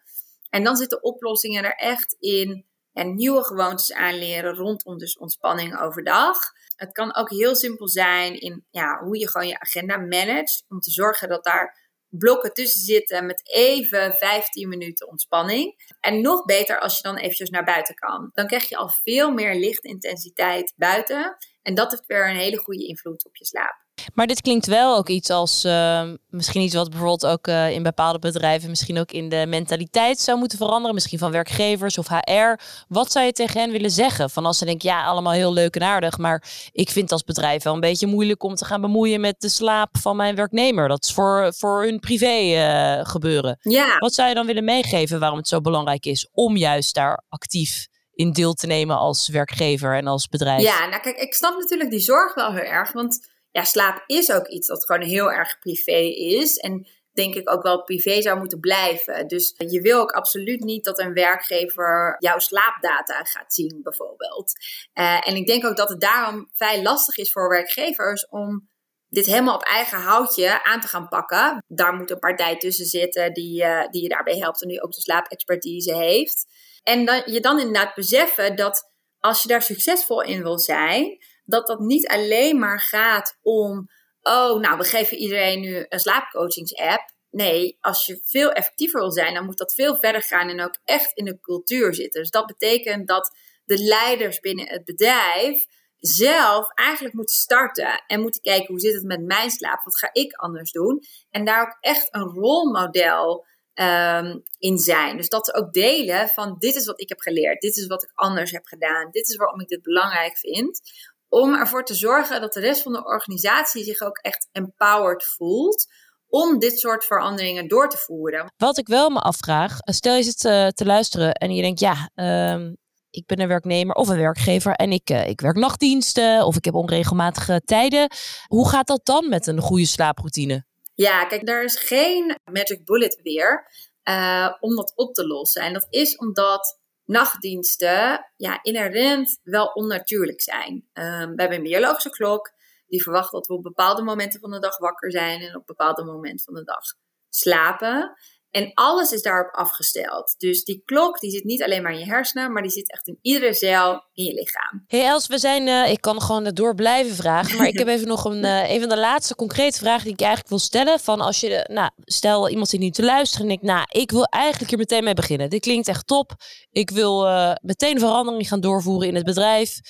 En 0.50 0.64
dan 0.64 0.76
zitten 0.76 1.02
oplossingen 1.02 1.64
er 1.64 1.76
echt 1.76 2.16
in 2.18 2.66
en 2.92 3.14
nieuwe 3.14 3.44
gewoontes 3.44 3.92
aanleren 3.92 4.54
rondom 4.54 4.98
dus 4.98 5.18
ontspanning 5.18 5.80
overdag. 5.80 6.38
Het 6.78 6.92
kan 6.92 7.16
ook 7.16 7.30
heel 7.30 7.56
simpel 7.56 7.88
zijn 7.88 8.40
in 8.40 8.66
ja, 8.70 8.98
hoe 8.98 9.18
je 9.18 9.30
gewoon 9.30 9.48
je 9.48 9.60
agenda 9.60 9.96
managt. 9.96 10.64
Om 10.68 10.78
te 10.78 10.90
zorgen 10.90 11.28
dat 11.28 11.44
daar 11.44 11.86
blokken 12.08 12.52
tussen 12.52 12.84
zitten 12.84 13.26
met 13.26 13.50
even 13.52 14.12
15 14.12 14.68
minuten 14.68 15.08
ontspanning. 15.08 15.74
En 16.00 16.20
nog 16.20 16.44
beter 16.44 16.78
als 16.78 16.96
je 16.96 17.02
dan 17.02 17.16
eventjes 17.16 17.50
naar 17.50 17.64
buiten 17.64 17.94
kan. 17.94 18.30
Dan 18.32 18.46
krijg 18.46 18.68
je 18.68 18.76
al 18.76 18.88
veel 19.02 19.30
meer 19.30 19.54
lichtintensiteit 19.54 20.72
buiten. 20.76 21.36
En 21.62 21.74
dat 21.74 21.90
heeft 21.90 22.06
weer 22.06 22.28
een 22.28 22.36
hele 22.36 22.58
goede 22.58 22.86
invloed 22.86 23.24
op 23.24 23.36
je 23.36 23.44
slaap. 23.44 23.86
Maar 24.14 24.26
dit 24.26 24.40
klinkt 24.40 24.66
wel 24.66 24.96
ook 24.96 25.08
iets 25.08 25.30
als 25.30 25.64
uh, 25.64 26.02
misschien 26.28 26.62
iets 26.62 26.74
wat 26.74 26.90
bijvoorbeeld 26.90 27.26
ook 27.26 27.46
uh, 27.46 27.70
in 27.70 27.82
bepaalde 27.82 28.18
bedrijven 28.18 28.68
misschien 28.68 28.98
ook 28.98 29.12
in 29.12 29.28
de 29.28 29.46
mentaliteit 29.48 30.20
zou 30.20 30.38
moeten 30.38 30.58
veranderen. 30.58 30.94
Misschien 30.94 31.18
van 31.18 31.30
werkgevers 31.30 31.98
of 31.98 32.08
HR. 32.08 32.60
Wat 32.88 33.12
zou 33.12 33.26
je 33.26 33.32
tegen 33.32 33.60
hen 33.60 33.70
willen 33.70 33.90
zeggen? 33.90 34.30
Van 34.30 34.46
als 34.46 34.58
ze 34.58 34.64
denken, 34.64 34.88
ja, 34.88 35.04
allemaal 35.04 35.32
heel 35.32 35.52
leuk 35.52 35.76
en 35.76 35.82
aardig. 35.82 36.18
Maar 36.18 36.44
ik 36.72 36.90
vind 36.90 37.12
als 37.12 37.24
bedrijf 37.24 37.62
wel 37.62 37.74
een 37.74 37.80
beetje 37.80 38.06
moeilijk 38.06 38.42
om 38.42 38.54
te 38.54 38.64
gaan 38.64 38.80
bemoeien 38.80 39.20
met 39.20 39.40
de 39.40 39.48
slaap 39.48 39.96
van 39.98 40.16
mijn 40.16 40.34
werknemer. 40.34 40.88
Dat 40.88 41.04
is 41.04 41.12
voor, 41.12 41.54
voor 41.56 41.82
hun 41.82 42.00
privé 42.00 42.36
uh, 42.38 43.04
gebeuren. 43.06 43.58
Ja. 43.62 43.98
Wat 43.98 44.14
zou 44.14 44.28
je 44.28 44.34
dan 44.34 44.46
willen 44.46 44.64
meegeven 44.64 45.20
waarom 45.20 45.38
het 45.38 45.48
zo 45.48 45.60
belangrijk 45.60 46.06
is 46.06 46.28
om 46.32 46.56
juist 46.56 46.94
daar 46.94 47.24
actief 47.28 47.86
in 48.12 48.32
deel 48.32 48.52
te 48.52 48.66
nemen 48.66 48.98
als 48.98 49.28
werkgever 49.28 49.96
en 49.96 50.06
als 50.06 50.28
bedrijf? 50.28 50.62
Ja, 50.62 50.86
nou 50.86 51.02
kijk, 51.02 51.16
ik 51.16 51.34
snap 51.34 51.58
natuurlijk 51.58 51.90
die 51.90 52.00
zorg 52.00 52.34
wel 52.34 52.52
heel 52.52 52.64
erg. 52.64 52.92
Want 52.92 53.28
ja, 53.58 53.64
slaap 53.64 54.02
is 54.06 54.30
ook 54.30 54.46
iets 54.46 54.66
dat 54.66 54.84
gewoon 54.84 55.08
heel 55.08 55.32
erg 55.32 55.58
privé 55.58 56.00
is. 56.16 56.56
En 56.56 56.86
denk 57.12 57.34
ik 57.34 57.50
ook 57.50 57.62
wel 57.62 57.82
privé 57.82 58.22
zou 58.22 58.38
moeten 58.38 58.60
blijven. 58.60 59.28
Dus 59.28 59.54
je 59.56 59.80
wil 59.80 60.00
ook 60.00 60.10
absoluut 60.10 60.64
niet 60.64 60.84
dat 60.84 60.98
een 60.98 61.12
werkgever 61.12 62.16
jouw 62.18 62.38
slaapdata 62.38 63.24
gaat 63.24 63.54
zien, 63.54 63.80
bijvoorbeeld. 63.82 64.52
Uh, 64.94 65.28
en 65.28 65.36
ik 65.36 65.46
denk 65.46 65.64
ook 65.64 65.76
dat 65.76 65.88
het 65.88 66.00
daarom 66.00 66.48
vrij 66.50 66.82
lastig 66.82 67.16
is 67.16 67.32
voor 67.32 67.48
werkgevers 67.48 68.28
om 68.28 68.68
dit 69.08 69.26
helemaal 69.26 69.54
op 69.54 69.64
eigen 69.64 69.98
houtje 69.98 70.64
aan 70.64 70.80
te 70.80 70.88
gaan 70.88 71.08
pakken. 71.08 71.64
Daar 71.66 71.94
moet 71.94 72.10
een 72.10 72.18
partij 72.18 72.56
tussen 72.56 72.86
zitten 72.86 73.32
die, 73.32 73.62
uh, 73.62 73.88
die 73.90 74.02
je 74.02 74.08
daarbij 74.08 74.36
helpt 74.36 74.62
en 74.62 74.68
die 74.68 74.82
ook 74.82 74.92
de 74.92 75.00
slaapexpertise 75.00 75.94
heeft. 75.94 76.46
En 76.82 77.04
dan, 77.04 77.22
je 77.24 77.40
dan 77.40 77.58
inderdaad 77.58 77.94
beseffen 77.94 78.56
dat 78.56 78.92
als 79.18 79.42
je 79.42 79.48
daar 79.48 79.62
succesvol 79.62 80.22
in 80.22 80.42
wil 80.42 80.58
zijn, 80.58 81.18
dat 81.48 81.66
dat 81.66 81.80
niet 81.80 82.08
alleen 82.08 82.58
maar 82.58 82.80
gaat 82.80 83.38
om, 83.42 83.88
oh, 84.22 84.60
nou, 84.60 84.78
we 84.78 84.84
geven 84.84 85.16
iedereen 85.16 85.60
nu 85.60 85.86
een 85.88 86.00
slaapcoachings-app. 86.00 87.10
Nee, 87.30 87.78
als 87.80 88.06
je 88.06 88.20
veel 88.24 88.50
effectiever 88.52 89.00
wil 89.00 89.10
zijn, 89.10 89.34
dan 89.34 89.44
moet 89.44 89.58
dat 89.58 89.74
veel 89.74 89.96
verder 89.96 90.22
gaan 90.22 90.48
en 90.48 90.60
ook 90.60 90.78
echt 90.84 91.12
in 91.12 91.24
de 91.24 91.40
cultuur 91.40 91.94
zitten. 91.94 92.20
Dus 92.20 92.30
dat 92.30 92.46
betekent 92.46 93.08
dat 93.08 93.36
de 93.64 93.78
leiders 93.78 94.40
binnen 94.40 94.68
het 94.68 94.84
bedrijf 94.84 95.66
zelf 95.96 96.70
eigenlijk 96.74 97.14
moeten 97.14 97.34
starten 97.34 98.02
en 98.06 98.20
moeten 98.20 98.42
kijken 98.42 98.66
hoe 98.66 98.80
zit 98.80 98.94
het 98.94 99.04
met 99.04 99.22
mijn 99.24 99.50
slaap, 99.50 99.84
wat 99.84 99.98
ga 99.98 100.08
ik 100.12 100.32
anders 100.32 100.72
doen. 100.72 101.02
En 101.30 101.44
daar 101.44 101.62
ook 101.62 101.76
echt 101.80 102.08
een 102.10 102.28
rolmodel 102.28 103.46
um, 103.74 104.42
in 104.58 104.78
zijn. 104.78 105.16
Dus 105.16 105.28
dat 105.28 105.46
ze 105.46 105.54
ook 105.54 105.72
delen 105.72 106.28
van 106.28 106.56
dit 106.58 106.74
is 106.74 106.86
wat 106.86 107.00
ik 107.00 107.08
heb 107.08 107.20
geleerd, 107.20 107.60
dit 107.60 107.76
is 107.76 107.86
wat 107.86 108.02
ik 108.02 108.10
anders 108.14 108.50
heb 108.50 108.66
gedaan, 108.66 109.10
dit 109.10 109.28
is 109.28 109.36
waarom 109.36 109.60
ik 109.60 109.68
dit 109.68 109.82
belangrijk 109.82 110.38
vind 110.38 110.80
om 111.28 111.54
ervoor 111.54 111.84
te 111.84 111.94
zorgen 111.94 112.40
dat 112.40 112.52
de 112.52 112.60
rest 112.60 112.82
van 112.82 112.92
de 112.92 113.04
organisatie 113.04 113.84
zich 113.84 114.00
ook 114.00 114.18
echt 114.18 114.48
empowered 114.52 115.24
voelt 115.24 115.86
om 116.28 116.58
dit 116.58 116.78
soort 116.78 117.04
veranderingen 117.04 117.68
door 117.68 117.88
te 117.88 117.96
voeren. 117.96 118.52
Wat 118.56 118.78
ik 118.78 118.86
wel 118.86 119.10
me 119.10 119.20
afvraag, 119.20 119.78
stel 119.80 120.14
je 120.14 120.22
zit 120.22 120.44
uh, 120.44 120.66
te 120.68 120.84
luisteren 120.84 121.32
en 121.32 121.54
je 121.54 121.62
denkt, 121.62 121.80
ja, 121.80 122.10
uh, 122.14 122.70
ik 123.10 123.26
ben 123.26 123.40
een 123.40 123.48
werknemer 123.48 123.94
of 123.94 124.08
een 124.08 124.18
werkgever 124.18 124.72
en 124.72 124.92
ik, 124.92 125.10
uh, 125.10 125.26
ik 125.26 125.40
werk 125.40 125.56
nachtdiensten 125.56 126.46
of 126.46 126.56
ik 126.56 126.64
heb 126.64 126.74
onregelmatige 126.74 127.62
tijden. 127.64 128.10
Hoe 128.46 128.68
gaat 128.68 128.86
dat 128.86 129.00
dan 129.02 129.28
met 129.28 129.46
een 129.46 129.60
goede 129.60 129.86
slaaproutine? 129.86 130.64
Ja, 130.94 131.24
kijk, 131.24 131.46
daar 131.46 131.64
is 131.64 131.76
geen 131.76 132.36
magic 132.52 132.84
bullet 132.84 133.20
weer 133.22 133.68
uh, 134.04 134.54
om 134.60 134.76
dat 134.76 134.92
op 134.94 135.14
te 135.14 135.26
lossen. 135.26 135.62
En 135.62 135.72
dat 135.72 135.86
is 135.90 136.16
omdat 136.16 136.78
nachtdiensten 137.08 138.30
ja, 138.36 138.62
inherent 138.62 139.40
wel 139.42 139.66
onnatuurlijk 139.66 140.40
zijn. 140.40 140.72
Um, 140.72 141.34
we 141.34 141.40
hebben 141.40 141.56
een 141.56 141.62
biologische 141.62 142.10
klok 142.10 142.52
die 142.86 143.02
verwacht 143.02 143.32
dat 143.32 143.46
we 143.46 143.54
op 143.54 143.62
bepaalde 143.62 144.02
momenten 144.02 144.40
van 144.40 144.50
de 144.50 144.58
dag 144.58 144.78
wakker 144.78 145.10
zijn 145.10 145.40
en 145.40 145.56
op 145.56 145.66
bepaalde 145.66 146.04
momenten 146.04 146.44
van 146.44 146.54
de 146.54 146.64
dag 146.64 146.84
slapen. 147.28 148.16
En 148.50 148.70
alles 148.74 149.10
is 149.10 149.22
daarop 149.22 149.54
afgesteld. 149.54 150.34
Dus 150.38 150.64
die 150.64 150.82
klok 150.84 151.20
die 151.20 151.30
zit 151.30 151.44
niet 151.44 151.62
alleen 151.62 151.82
maar 151.82 151.92
in 151.92 151.98
je 151.98 152.04
hersenen, 152.04 152.52
maar 152.52 152.62
die 152.62 152.70
zit 152.70 152.92
echt 152.92 153.06
in 153.06 153.18
iedere 153.22 153.54
cel 153.54 154.04
in 154.12 154.24
je 154.24 154.34
lichaam. 154.34 154.84
Hey 154.86 155.06
Els, 155.06 155.26
we 155.26 155.38
zijn, 155.38 155.66
uh, 155.66 155.90
ik 155.90 156.00
kan 156.00 156.22
gewoon 156.22 156.44
door 156.44 156.74
blijven 156.74 157.14
vragen, 157.14 157.56
maar 157.56 157.66
ik 157.66 157.78
heb 157.78 157.88
even 157.96 158.08
nog 158.08 158.24
een, 158.24 158.44
uh, 158.44 158.70
een 158.70 158.80
van 158.80 158.88
de 158.88 158.98
laatste 158.98 159.34
concrete 159.34 159.78
vragen 159.78 160.04
die 160.04 160.12
ik 160.12 160.20
eigenlijk 160.20 160.48
wil 160.48 160.58
stellen. 160.58 161.00
Van 161.00 161.20
als 161.20 161.40
je, 161.40 161.66
nou, 161.70 161.90
stel 162.04 162.48
iemand 162.48 162.68
zit 162.68 162.80
nu 162.80 162.90
te 162.90 163.04
luisteren 163.04 163.42
en 163.42 163.48
denkt, 163.48 163.64
nou, 163.64 163.86
ik 163.88 164.10
wil 164.10 164.24
eigenlijk 164.24 164.70
hier 164.70 164.78
meteen 164.78 165.04
mee 165.04 165.14
beginnen. 165.14 165.50
Dit 165.50 165.60
klinkt 165.60 165.88
echt 165.88 166.06
top. 166.06 166.32
Ik 166.70 166.90
wil 166.90 167.26
uh, 167.26 167.52
meteen 167.62 167.98
verandering 167.98 168.48
gaan 168.48 168.60
doorvoeren 168.60 169.08
in 169.08 169.14
het 169.14 169.24
bedrijf. 169.24 169.80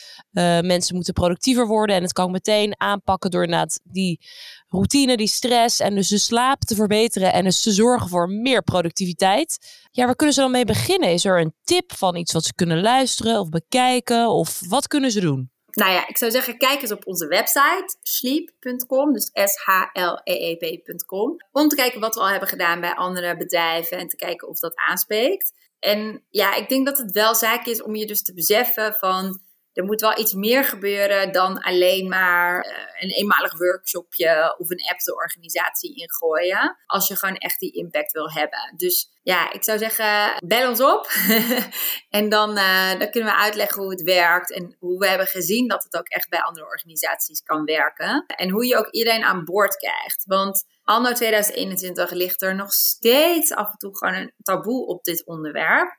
mensen 0.61 0.95
moeten 0.95 1.13
productiever 1.13 1.67
worden 1.67 1.97
en 1.97 2.03
het 2.03 2.13
kan 2.13 2.27
ik 2.27 2.33
meteen 2.33 2.81
aanpakken 2.81 3.31
door 3.31 3.43
inderdaad 3.43 3.81
die 3.85 4.21
routine, 4.69 5.17
die 5.17 5.29
stress 5.29 5.81
en 5.81 5.95
dus 5.95 6.09
de 6.09 6.19
slaap 6.19 6.61
te 6.61 6.75
verbeteren 6.75 7.33
en 7.33 7.45
dus 7.45 7.63
te 7.63 7.73
zorgen 7.73 8.09
voor 8.09 8.31
meer 8.31 8.63
productiviteit. 8.63 9.59
Ja, 9.91 10.05
waar 10.05 10.17
kunnen 10.17 10.35
ze 10.35 10.41
dan 10.41 10.51
mee 10.51 10.65
beginnen? 10.65 11.13
Is 11.13 11.25
er 11.25 11.41
een 11.41 11.55
tip 11.65 11.93
van 11.93 12.17
iets 12.17 12.33
wat 12.33 12.45
ze 12.45 12.55
kunnen 12.55 12.81
luisteren 12.81 13.41
of 13.41 13.49
bekijken 13.49 14.29
of 14.29 14.61
wat 14.69 14.87
kunnen 14.87 15.11
ze 15.11 15.21
doen? 15.21 15.51
Nou 15.71 15.93
ja, 15.93 16.09
ik 16.09 16.17
zou 16.17 16.31
zeggen, 16.31 16.59
kijk 16.59 16.83
eens 16.83 16.93
op 16.93 17.07
onze 17.07 17.27
website 17.27 17.97
sleep.com, 18.03 19.13
dus 19.13 19.31
S-H-L-E-E-P.com, 19.33 21.37
om 21.53 21.69
te 21.69 21.77
kijken 21.77 22.01
wat 22.01 22.15
we 22.15 22.21
al 22.21 22.29
hebben 22.29 22.49
gedaan 22.49 22.81
bij 22.81 22.95
andere 22.95 23.37
bedrijven 23.37 23.99
en 23.99 24.09
te 24.09 24.17
kijken 24.17 24.49
of 24.49 24.59
dat 24.59 24.77
aanspreekt. 24.77 25.53
En 25.79 26.25
ja, 26.31 26.55
ik 26.55 26.69
denk 26.69 26.87
dat 26.87 26.99
het 26.99 27.13
wel 27.13 27.35
zaak 27.35 27.67
is 27.67 27.83
om 27.83 27.97
je 27.97 28.07
dus 28.07 28.23
te 28.23 28.35
beseffen 28.35 28.95
van 28.95 29.41
er 29.79 29.85
moet 29.85 30.01
wel 30.01 30.19
iets 30.19 30.33
meer 30.33 30.65
gebeuren 30.65 31.33
dan 31.33 31.59
alleen 31.59 32.09
maar 32.09 32.67
uh, 32.67 32.73
een 33.01 33.11
eenmalig 33.11 33.59
workshopje 33.59 34.55
of 34.59 34.71
een 34.71 34.89
app 34.91 35.01
de 35.01 35.15
organisatie 35.15 35.95
ingooien. 35.95 36.77
Als 36.87 37.09
je 37.09 37.17
gewoon 37.17 37.37
echt 37.37 37.59
die 37.59 37.73
impact 37.73 38.13
wil 38.13 38.31
hebben. 38.31 38.75
Dus 38.77 39.11
ja, 39.23 39.53
ik 39.53 39.65
zou 39.65 39.79
zeggen, 39.79 40.35
bel 40.47 40.69
ons 40.69 40.81
op. 40.81 41.11
en 42.19 42.29
dan, 42.29 42.59
uh, 42.59 42.99
dan 42.99 43.11
kunnen 43.11 43.31
we 43.31 43.39
uitleggen 43.39 43.83
hoe 43.83 43.91
het 43.91 44.03
werkt. 44.03 44.53
En 44.53 44.77
hoe 44.79 44.99
we 44.99 45.09
hebben 45.09 45.27
gezien 45.27 45.69
dat 45.69 45.85
het 45.85 45.97
ook 45.97 46.09
echt 46.09 46.29
bij 46.29 46.43
andere 46.43 46.67
organisaties 46.67 47.43
kan 47.43 47.65
werken. 47.65 48.25
En 48.27 48.51
hoe 48.51 48.67
je 48.67 48.77
ook 48.77 48.91
iedereen 48.91 49.25
aan 49.25 49.45
boord 49.45 49.77
krijgt. 49.77 50.25
Want 50.27 50.65
anno 50.83 51.13
2021 51.13 52.11
ligt 52.11 52.43
er 52.43 52.55
nog 52.55 52.73
steeds 52.73 53.53
af 53.53 53.71
en 53.71 53.79
toe 53.79 53.97
gewoon 53.97 54.15
een 54.15 54.33
taboe 54.43 54.87
op 54.87 55.05
dit 55.05 55.27
onderwerp. 55.27 55.97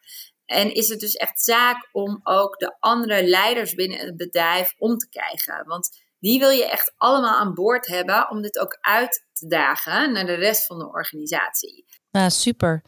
En 0.50 0.74
is 0.74 0.88
het 0.88 1.00
dus 1.00 1.14
echt 1.14 1.42
zaak 1.42 1.90
om 1.92 2.20
ook 2.24 2.58
de 2.58 2.76
andere 2.80 3.24
leiders 3.24 3.74
binnen 3.74 4.00
het 4.00 4.18
bedrijf 4.18 4.74
om 4.78 4.98
te 4.98 5.10
krijgen. 5.10 5.64
Want 5.66 5.90
die 6.20 6.40
wil 6.40 6.50
je 6.50 6.70
echt 6.70 6.94
allemaal 6.98 7.40
aan 7.40 7.54
boord 7.54 7.88
hebben 7.88 8.30
om 8.30 8.42
dit 8.42 8.60
ook 8.60 8.78
uit 8.82 9.26
te 9.34 9.48
dagen 9.48 10.12
naar 10.12 10.26
de 10.26 10.34
rest 10.34 10.66
van 10.66 10.80
de 10.80 10.88
organisatie. 10.88 11.86
Nou, 12.12 12.30
super. 12.30 12.84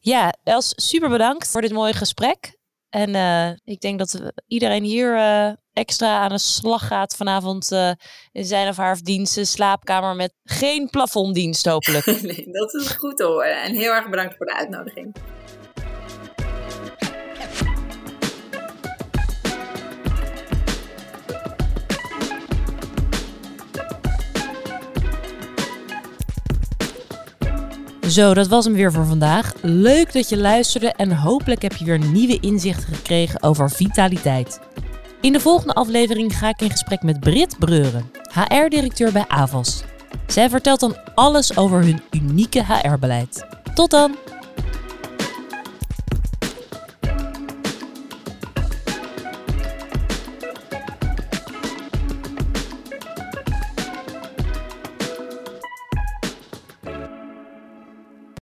Ja, 0.00 0.34
Els, 0.44 0.72
super 0.76 1.08
bedankt 1.08 1.50
voor 1.50 1.60
dit 1.60 1.72
mooie 1.72 1.92
gesprek. 1.92 2.58
En 2.88 3.14
uh, 3.14 3.50
ik 3.64 3.80
denk 3.80 3.98
dat 3.98 4.32
iedereen 4.46 4.84
hier 4.84 5.14
uh, 5.14 5.52
extra 5.72 6.18
aan 6.18 6.28
de 6.28 6.38
slag 6.38 6.86
gaat 6.86 7.16
vanavond 7.16 7.70
uh, 7.72 7.92
in 8.32 8.44
zijn 8.44 8.68
of 8.68 8.76
haar 8.76 8.98
diensten, 9.02 9.46
slaapkamer 9.46 10.16
met 10.16 10.34
geen 10.44 10.90
plafonddienst 10.90 11.66
hopelijk. 11.66 12.06
nee, 12.22 12.48
dat 12.52 12.74
is 12.74 12.88
goed 12.88 13.16
te 13.16 13.24
horen. 13.24 13.62
En 13.62 13.74
heel 13.74 13.92
erg 13.92 14.08
bedankt 14.10 14.36
voor 14.36 14.46
de 14.46 14.54
uitnodiging. 14.54 15.14
Zo, 28.10 28.34
dat 28.34 28.48
was 28.48 28.64
hem 28.64 28.74
weer 28.74 28.92
voor 28.92 29.06
vandaag. 29.06 29.52
Leuk 29.62 30.12
dat 30.12 30.28
je 30.28 30.36
luisterde 30.36 30.92
en 30.92 31.16
hopelijk 31.16 31.62
heb 31.62 31.76
je 31.76 31.84
weer 31.84 31.98
nieuwe 31.98 32.40
inzichten 32.40 32.94
gekregen 32.94 33.42
over 33.42 33.70
vitaliteit. 33.70 34.60
In 35.20 35.32
de 35.32 35.40
volgende 35.40 35.72
aflevering 35.74 36.38
ga 36.38 36.48
ik 36.48 36.60
in 36.60 36.70
gesprek 36.70 37.02
met 37.02 37.20
Brit 37.20 37.56
Breuren, 37.58 38.10
HR-directeur 38.32 39.12
bij 39.12 39.24
Avos. 39.28 39.82
Zij 40.26 40.50
vertelt 40.50 40.80
dan 40.80 40.96
alles 41.14 41.56
over 41.56 41.80
hun 41.80 42.02
unieke 42.10 42.64
HR-beleid. 42.64 43.46
Tot 43.74 43.90
dan! 43.90 44.16